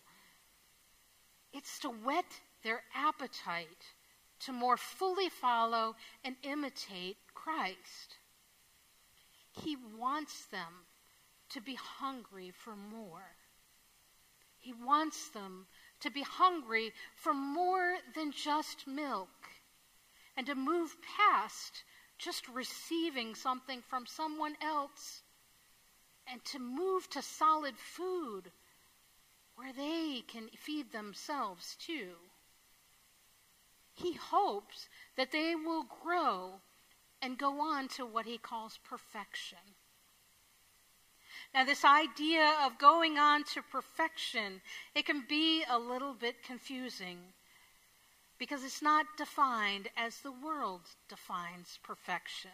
It's 1.53 1.79
to 1.81 1.89
whet 1.89 2.41
their 2.63 2.83
appetite 2.95 3.85
to 4.41 4.53
more 4.53 4.77
fully 4.77 5.29
follow 5.29 5.97
and 6.25 6.37
imitate 6.43 7.17
Christ. 7.35 8.19
He 9.53 9.77
wants 9.99 10.47
them 10.47 10.87
to 11.51 11.61
be 11.61 11.75
hungry 11.75 12.51
for 12.51 12.75
more. 12.75 13.37
He 14.59 14.73
wants 14.73 15.29
them 15.29 15.67
to 16.01 16.11
be 16.11 16.23
hungry 16.23 16.93
for 17.15 17.35
more 17.35 17.97
than 18.15 18.33
just 18.33 18.87
milk 18.87 19.29
and 20.37 20.47
to 20.47 20.55
move 20.55 20.97
past 21.17 21.85
just 22.19 22.49
receiving 22.49 23.35
something 23.35 23.83
from 23.83 24.07
someone 24.07 24.57
else 24.63 25.23
and 26.27 26.45
to 26.45 26.59
move 26.59 27.09
to 27.11 27.23
solid 27.23 27.75
food 27.77 28.51
where 29.57 29.73
they 29.73 30.23
can 30.27 30.49
feed 30.57 30.91
themselves 30.93 31.77
too. 31.79 32.15
He 33.95 34.15
hopes 34.15 34.89
that 35.17 35.31
they 35.33 35.55
will 35.55 35.85
grow 36.03 36.61
and 37.23 37.39
go 37.39 37.61
on 37.61 37.89
to 37.89 38.05
what 38.05 38.27
he 38.27 38.39
calls 38.39 38.79
perfection. 38.85 39.59
Now, 41.55 41.65
this 41.65 41.85
idea 41.85 42.55
of 42.65 42.79
going 42.79 43.19
on 43.19 43.45
to 43.55 43.63
perfection, 43.63 44.61
it 44.95 45.07
can 45.07 45.25
be 45.29 45.65
a 45.69 45.79
little 45.79 46.15
bit 46.15 46.43
confusing 46.43 47.19
because 48.39 48.65
it's 48.65 48.83
not 48.83 49.07
defined 49.17 49.89
as 49.97 50.19
the 50.19 50.33
world 50.33 50.83
defines 51.09 51.79
perfection. 51.83 52.51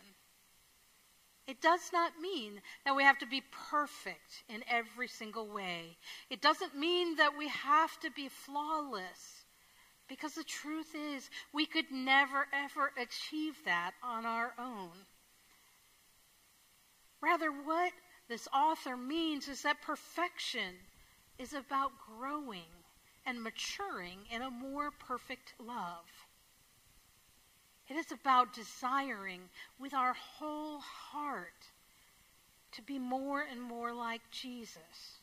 It 1.46 1.60
does 1.60 1.90
not 1.92 2.20
mean 2.20 2.60
that 2.84 2.94
we 2.94 3.02
have 3.02 3.18
to 3.18 3.26
be 3.26 3.42
perfect 3.70 4.44
in 4.48 4.62
every 4.68 5.08
single 5.08 5.48
way. 5.48 5.96
It 6.28 6.42
doesn't 6.42 6.76
mean 6.76 7.16
that 7.16 7.36
we 7.36 7.48
have 7.48 7.98
to 8.00 8.10
be 8.10 8.28
flawless. 8.28 9.39
Because 10.10 10.34
the 10.34 10.42
truth 10.42 10.92
is, 11.14 11.30
we 11.52 11.66
could 11.66 11.92
never, 11.92 12.48
ever 12.52 12.90
achieve 13.00 13.54
that 13.64 13.92
on 14.02 14.26
our 14.26 14.52
own. 14.58 14.90
Rather, 17.22 17.52
what 17.52 17.92
this 18.28 18.48
author 18.52 18.96
means 18.96 19.46
is 19.46 19.62
that 19.62 19.80
perfection 19.82 20.74
is 21.38 21.52
about 21.52 21.92
growing 22.18 22.72
and 23.24 23.40
maturing 23.40 24.18
in 24.34 24.42
a 24.42 24.50
more 24.50 24.90
perfect 24.90 25.54
love. 25.64 26.26
It 27.88 27.94
is 27.94 28.10
about 28.10 28.52
desiring 28.52 29.42
with 29.78 29.94
our 29.94 30.14
whole 30.14 30.80
heart 30.80 31.68
to 32.72 32.82
be 32.82 32.98
more 32.98 33.44
and 33.48 33.62
more 33.62 33.92
like 33.92 34.22
Jesus. 34.32 35.19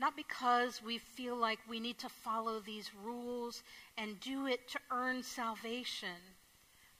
Not 0.00 0.16
because 0.16 0.82
we 0.82 0.96
feel 0.96 1.36
like 1.36 1.58
we 1.68 1.78
need 1.78 1.98
to 1.98 2.08
follow 2.08 2.58
these 2.58 2.90
rules 3.04 3.62
and 3.98 4.18
do 4.18 4.46
it 4.46 4.66
to 4.68 4.80
earn 4.90 5.22
salvation, 5.22 6.16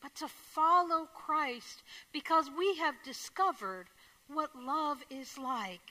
but 0.03 0.15
to 0.17 0.29
follow 0.29 1.09
Christ 1.15 1.83
because 2.13 2.51
we 2.59 2.77
have 2.77 2.95
discovered 3.03 3.87
what 4.29 4.55
love 4.55 4.99
is 5.09 5.39
like. 5.39 5.91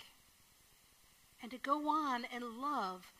And 1.41 1.49
to 1.49 1.57
go 1.57 1.89
on 1.89 2.25
and 2.31 2.43
love 2.43 3.11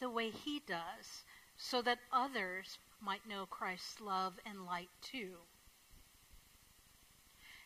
the 0.00 0.10
way 0.10 0.28
He 0.28 0.60
does 0.66 1.24
so 1.56 1.80
that 1.80 2.00
others 2.12 2.78
might 3.00 3.26
know 3.26 3.46
Christ's 3.46 4.02
love 4.02 4.34
and 4.44 4.66
light 4.66 4.90
too. 5.00 5.36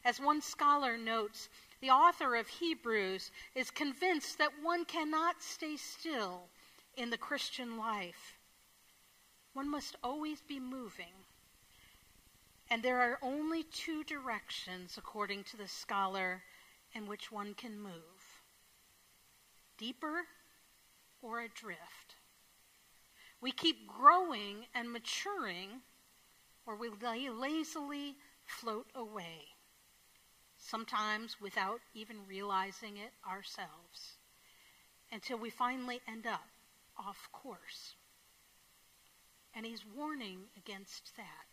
As 0.05 0.21
one 0.21 0.40
scholar 0.40 0.97
notes, 0.97 1.49
the 1.81 1.91
author 1.91 2.35
of 2.35 2.49
Hebrews 2.49 3.31
is 3.55 3.71
convinced 3.71 4.38
that 4.38 4.51
one 4.62 4.85
cannot 4.85 5.43
stay 5.43 5.77
still 5.77 6.49
in 6.97 7.11
the 7.11 7.19
Christian 7.19 7.79
life. 7.79 8.38
One 9.53 9.71
must 9.71 9.97
always 10.03 10.41
be 10.41 10.59
moving. 10.59 11.14
And 12.71 12.83
there 12.83 13.01
are 13.01 13.19
only 13.23 13.62
two 13.62 14.05
directions, 14.05 14.99
according 14.99 15.45
to 15.45 15.57
the 15.57 15.69
scholar, 15.69 16.43
in 16.95 17.07
which 17.07 17.31
one 17.31 17.55
can 17.55 17.79
move 17.81 17.93
deeper 19.79 20.25
or 21.23 21.41
adrift. 21.41 22.17
We 23.41 23.53
keep 23.53 23.87
growing 23.87 24.67
and 24.75 24.93
maturing, 24.93 25.83
or 26.67 26.77
we 26.77 26.91
lazily 26.91 28.17
float 28.45 28.88
away, 28.95 29.47
sometimes 30.68 31.37
without 31.40 31.81
even 31.94 32.16
realizing 32.28 32.96
it 32.98 33.12
ourselves, 33.28 34.18
until 35.11 35.38
we 35.38 35.50
finally 35.50 36.00
end 36.07 36.26
up 36.26 36.46
off 36.96 37.28
course. 37.33 37.94
And 39.54 39.64
he's 39.64 39.85
warning 39.96 40.40
against 40.57 41.16
that. 41.16 41.46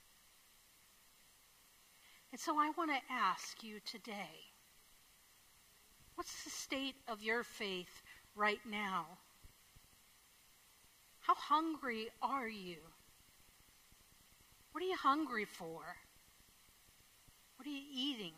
And 2.32 2.40
so 2.40 2.60
I 2.60 2.72
want 2.78 2.92
to 2.92 3.14
ask 3.14 3.64
you 3.64 3.80
today 3.90 4.52
what's 6.16 6.44
the 6.44 6.50
state 6.50 6.96
of 7.08 7.22
your 7.22 7.44
faith 7.44 8.04
right 8.36 8.60
now? 8.70 9.06
How 11.22 11.36
hungry 11.36 12.10
are 12.22 12.48
you? 12.48 12.78
What 14.72 14.84
are 14.84 14.88
you 14.88 14.98
hungry 14.98 15.46
for? 15.46 15.82
What 17.56 17.66
are 17.66 17.72
you 17.72 17.84
eating? 17.94 18.34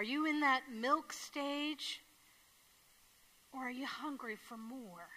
Are 0.00 0.12
you 0.12 0.24
in 0.24 0.40
that 0.40 0.62
milk 0.72 1.12
stage? 1.12 2.00
Or 3.52 3.66
are 3.66 3.70
you 3.70 3.84
hungry 3.84 4.34
for 4.48 4.56
more? 4.56 5.10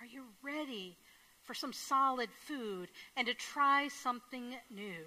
Are 0.00 0.06
you 0.06 0.24
ready 0.42 0.98
for 1.44 1.54
some 1.54 1.72
solid 1.72 2.30
food 2.48 2.88
and 3.16 3.28
to 3.28 3.34
try 3.34 3.86
something 3.86 4.56
new? 4.70 5.04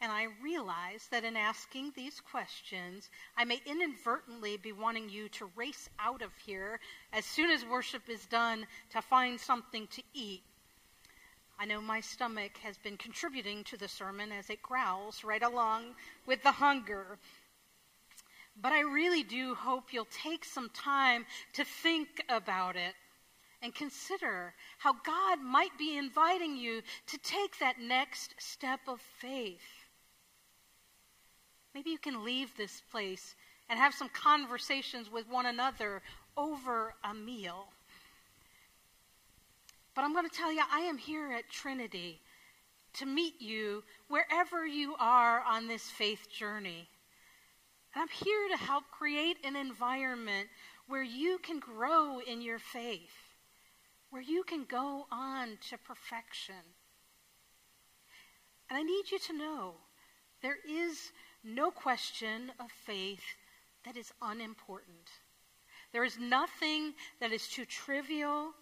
And 0.00 0.12
I 0.12 0.28
realize 0.40 1.08
that 1.10 1.24
in 1.24 1.36
asking 1.36 1.90
these 1.96 2.20
questions, 2.20 3.10
I 3.36 3.44
may 3.44 3.60
inadvertently 3.66 4.56
be 4.56 4.70
wanting 4.70 5.08
you 5.08 5.28
to 5.30 5.50
race 5.56 5.90
out 5.98 6.22
of 6.22 6.30
here 6.46 6.78
as 7.12 7.24
soon 7.24 7.50
as 7.50 7.64
worship 7.64 8.08
is 8.08 8.26
done 8.26 8.64
to 8.90 9.02
find 9.02 9.40
something 9.40 9.88
to 9.88 10.02
eat. 10.12 10.44
I 11.58 11.66
know 11.66 11.80
my 11.80 12.00
stomach 12.00 12.58
has 12.62 12.76
been 12.78 12.96
contributing 12.96 13.64
to 13.64 13.76
the 13.76 13.88
sermon 13.88 14.32
as 14.32 14.50
it 14.50 14.62
growls 14.62 15.24
right 15.24 15.42
along 15.42 15.94
with 16.26 16.42
the 16.42 16.52
hunger. 16.52 17.18
But 18.60 18.72
I 18.72 18.80
really 18.80 19.22
do 19.22 19.54
hope 19.54 19.92
you'll 19.92 20.06
take 20.06 20.44
some 20.44 20.70
time 20.70 21.26
to 21.54 21.64
think 21.64 22.08
about 22.28 22.76
it 22.76 22.94
and 23.62 23.74
consider 23.74 24.54
how 24.78 24.92
God 24.92 25.40
might 25.40 25.76
be 25.78 25.96
inviting 25.96 26.56
you 26.56 26.82
to 27.06 27.18
take 27.18 27.58
that 27.58 27.80
next 27.80 28.34
step 28.38 28.80
of 28.86 29.00
faith. 29.00 29.88
Maybe 31.74 31.90
you 31.90 31.98
can 31.98 32.24
leave 32.24 32.56
this 32.56 32.82
place 32.90 33.34
and 33.68 33.78
have 33.78 33.94
some 33.94 34.10
conversations 34.10 35.10
with 35.10 35.28
one 35.28 35.46
another 35.46 36.02
over 36.36 36.94
a 37.02 37.14
meal. 37.14 37.68
But 39.94 40.02
I'm 40.02 40.12
going 40.12 40.28
to 40.28 40.36
tell 40.36 40.52
you, 40.52 40.62
I 40.72 40.80
am 40.80 40.98
here 40.98 41.32
at 41.32 41.48
Trinity 41.50 42.20
to 42.94 43.06
meet 43.06 43.40
you 43.40 43.82
wherever 44.08 44.66
you 44.66 44.94
are 44.98 45.42
on 45.42 45.68
this 45.68 45.84
faith 45.84 46.28
journey. 46.30 46.88
And 47.94 48.02
I'm 48.02 48.08
here 48.08 48.48
to 48.50 48.56
help 48.56 48.84
create 48.90 49.36
an 49.44 49.56
environment 49.56 50.48
where 50.88 51.02
you 51.02 51.38
can 51.38 51.60
grow 51.60 52.18
in 52.20 52.42
your 52.42 52.58
faith, 52.58 53.14
where 54.10 54.22
you 54.22 54.42
can 54.44 54.64
go 54.64 55.06
on 55.10 55.58
to 55.70 55.78
perfection. 55.78 56.54
And 58.68 58.78
I 58.78 58.82
need 58.82 59.10
you 59.10 59.18
to 59.18 59.36
know 59.36 59.74
there 60.42 60.58
is 60.68 61.12
no 61.44 61.70
question 61.70 62.50
of 62.58 62.66
faith 62.84 63.22
that 63.84 63.96
is 63.96 64.12
unimportant. 64.22 65.10
There 65.92 66.04
is 66.04 66.18
nothing 66.18 66.94
that 67.20 67.32
is 67.32 67.46
too 67.48 67.64
trivial. 67.64 68.52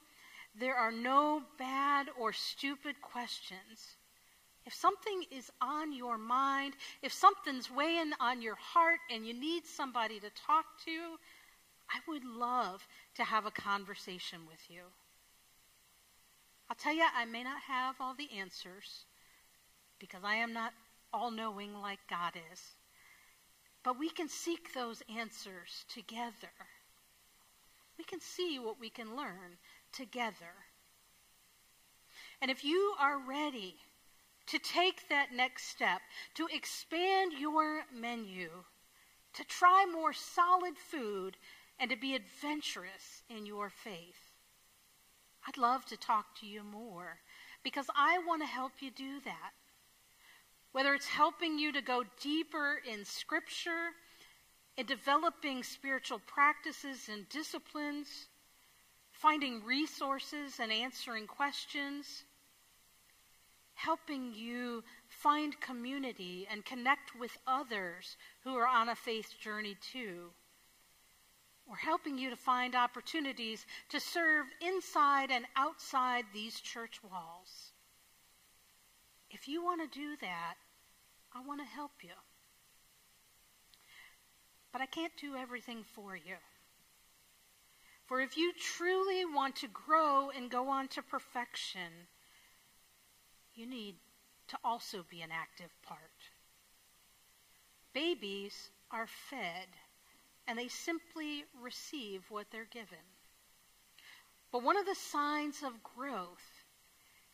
There 0.55 0.77
are 0.77 0.93
no 0.93 1.43
bad 1.59 2.09
or 2.19 2.33
stupid 2.33 3.01
questions. 3.01 3.97
If 4.65 4.75
something 4.75 5.25
is 5.31 5.51
on 5.61 5.93
your 5.93 6.19
mind, 6.19 6.75
if 7.03 7.13
something's 7.13 7.71
weighing 7.71 8.13
on 8.21 8.43
your 8.43 8.55
heart 8.55 9.01
and 9.11 9.27
you 9.27 9.35
need 9.35 9.67
somebody 9.67 10.21
to 10.21 10.31
talk 10.31 10.65
to, 10.85 11.19
I 11.91 11.99
would 12.07 12.25
love 12.25 12.87
to 13.17 13.25
have 13.25 13.47
a 13.47 13.51
conversation 13.51 14.41
with 14.47 14.61
you. 14.69 14.83
I'll 16.71 16.77
tell 16.77 16.95
you, 16.95 17.05
I 17.15 17.25
may 17.25 17.43
not 17.43 17.61
have 17.63 17.97
all 18.01 18.15
the 18.15 18.31
answers 18.39 19.05
because 19.99 20.23
I 20.25 20.37
am 20.37 20.53
not 20.53 20.73
all 21.13 21.31
knowing 21.31 21.75
like 21.75 21.99
God 22.09 22.35
is. 22.53 22.61
But 23.83 23.99
we 23.99 24.11
can 24.11 24.29
seek 24.29 24.73
those 24.73 25.03
answers 25.15 25.85
together. 25.93 26.53
We 27.99 28.05
can 28.05 28.21
see 28.21 28.59
what 28.59 28.81
we 28.81 28.91
can 28.91 29.17
learn 29.17 29.59
together. 29.93 30.67
And 32.41 32.51
if 32.51 32.65
you 32.65 32.95
are 33.01 33.19
ready 33.19 33.77
to 34.47 34.59
take 34.59 35.09
that 35.09 35.33
next 35.33 35.69
step, 35.69 36.01
to 36.35 36.49
expand 36.53 37.33
your 37.39 37.83
menu, 37.95 38.49
to 39.35 39.45
try 39.45 39.87
more 39.91 40.13
solid 40.13 40.77
food, 40.77 41.37
and 41.79 41.91
to 41.91 41.97
be 41.97 42.15
adventurous 42.15 43.23
in 43.29 43.47
your 43.47 43.71
faith, 43.71 44.33
I'd 45.47 45.59
love 45.59 45.85
to 45.87 45.97
talk 45.97 46.39
to 46.41 46.47
you 46.47 46.63
more 46.63 47.19
because 47.63 47.87
I 47.97 48.19
want 48.27 48.43
to 48.43 48.47
help 48.47 48.73
you 48.81 48.91
do 48.91 49.21
that. 49.25 49.53
Whether 50.73 50.95
it's 50.95 51.07
helping 51.07 51.59
you 51.59 51.73
to 51.73 51.83
go 51.83 52.05
deeper 52.21 52.81
in 52.91 53.05
Scripture, 53.05 53.91
in 54.77 54.87
developing 54.87 55.63
spiritual 55.63 56.21
practices 56.27 57.09
and 57.11 57.29
disciplines, 57.29 58.29
finding 59.23 59.63
resources 59.65 60.59
and 60.59 60.73
answering 60.73 61.29
questions, 61.29 62.25
helping 63.75 64.35
you 64.35 64.83
find 65.09 65.61
community 65.61 66.45
and 66.51 66.65
connect 66.65 67.17
with 67.19 67.31
others 67.47 68.17
who 68.43 68.57
are 68.57 68.67
on 68.67 68.89
a 68.89 68.97
faith 68.97 69.33
journey 69.41 69.77
too, 69.81 70.31
or 71.69 71.77
helping 71.77 72.19
you 72.19 72.31
to 72.31 72.37
find 72.37 72.75
opportunities 72.75 73.65
to 73.89 74.01
serve 74.01 74.47
inside 74.61 75.31
and 75.31 75.45
outside 75.55 76.25
these 76.35 76.59
church 76.59 76.99
walls. 77.09 77.71
If 79.31 79.47
you 79.47 79.65
want 79.65 79.81
to 79.81 79.99
do 79.99 80.17
that, 80.21 80.55
I 81.33 81.47
want 81.47 81.61
to 81.61 81.67
help 81.67 81.93
you. 82.03 82.11
But 84.73 84.83
I 84.83 84.87
can't 84.87 85.13
do 85.17 85.37
everything 85.37 85.85
for 85.95 86.17
you. 86.17 86.35
For 88.07 88.21
if 88.21 88.37
you 88.37 88.53
truly 88.53 89.25
want 89.25 89.57
to 89.57 89.69
grow 89.69 90.31
and 90.31 90.51
go 90.51 90.69
on 90.69 90.89
to 90.89 91.03
perfection, 91.03 92.09
you 93.55 93.67
need 93.67 93.97
to 94.49 94.59
also 94.65 95.05
be 95.09 95.23
an 95.23 95.31
active 95.33 95.71
part. 95.83 96.31
Babies 97.93 98.71
are 98.91 99.07
fed 99.07 99.69
and 100.47 100.59
they 100.59 100.69
simply 100.69 101.45
receive 101.61 102.23
what 102.29 102.51
they're 102.51 102.65
given. 102.65 102.99
But 104.51 104.63
one 104.63 104.77
of 104.77 104.87
the 104.87 104.95
signs 104.95 105.63
of 105.63 105.83
growth 105.83 106.65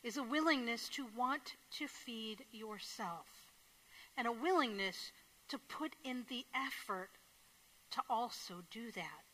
is 0.03 0.17
a 0.17 0.23
willingness 0.23 0.87
to 0.89 1.05
want 1.17 1.55
to 1.77 1.87
feed 1.87 2.45
yourself 2.51 3.27
and 4.15 4.27
a 4.27 4.31
willingness 4.31 5.11
to 5.49 5.57
put 5.57 5.95
in 6.03 6.25
the 6.29 6.45
effort 6.53 7.09
to 7.91 8.01
also 8.09 8.63
do 8.71 8.91
that. 8.91 9.28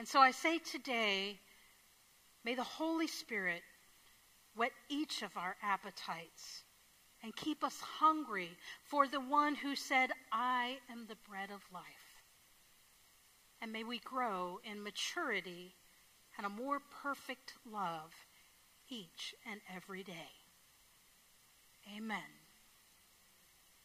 And 0.00 0.08
so 0.08 0.18
I 0.18 0.30
say 0.30 0.56
today, 0.56 1.38
may 2.42 2.54
the 2.54 2.62
Holy 2.62 3.06
Spirit 3.06 3.60
whet 4.56 4.72
each 4.88 5.20
of 5.20 5.36
our 5.36 5.56
appetites 5.62 6.64
and 7.22 7.36
keep 7.36 7.62
us 7.62 7.78
hungry 7.82 8.48
for 8.82 9.06
the 9.06 9.20
one 9.20 9.54
who 9.54 9.76
said, 9.76 10.08
I 10.32 10.78
am 10.90 11.06
the 11.06 11.18
bread 11.28 11.50
of 11.50 11.60
life. 11.70 11.84
And 13.60 13.74
may 13.74 13.84
we 13.84 13.98
grow 13.98 14.58
in 14.64 14.82
maturity 14.82 15.74
and 16.38 16.46
a 16.46 16.48
more 16.48 16.80
perfect 17.02 17.52
love 17.70 18.14
each 18.88 19.34
and 19.50 19.60
every 19.76 20.02
day. 20.02 20.32
Amen. 21.94 22.39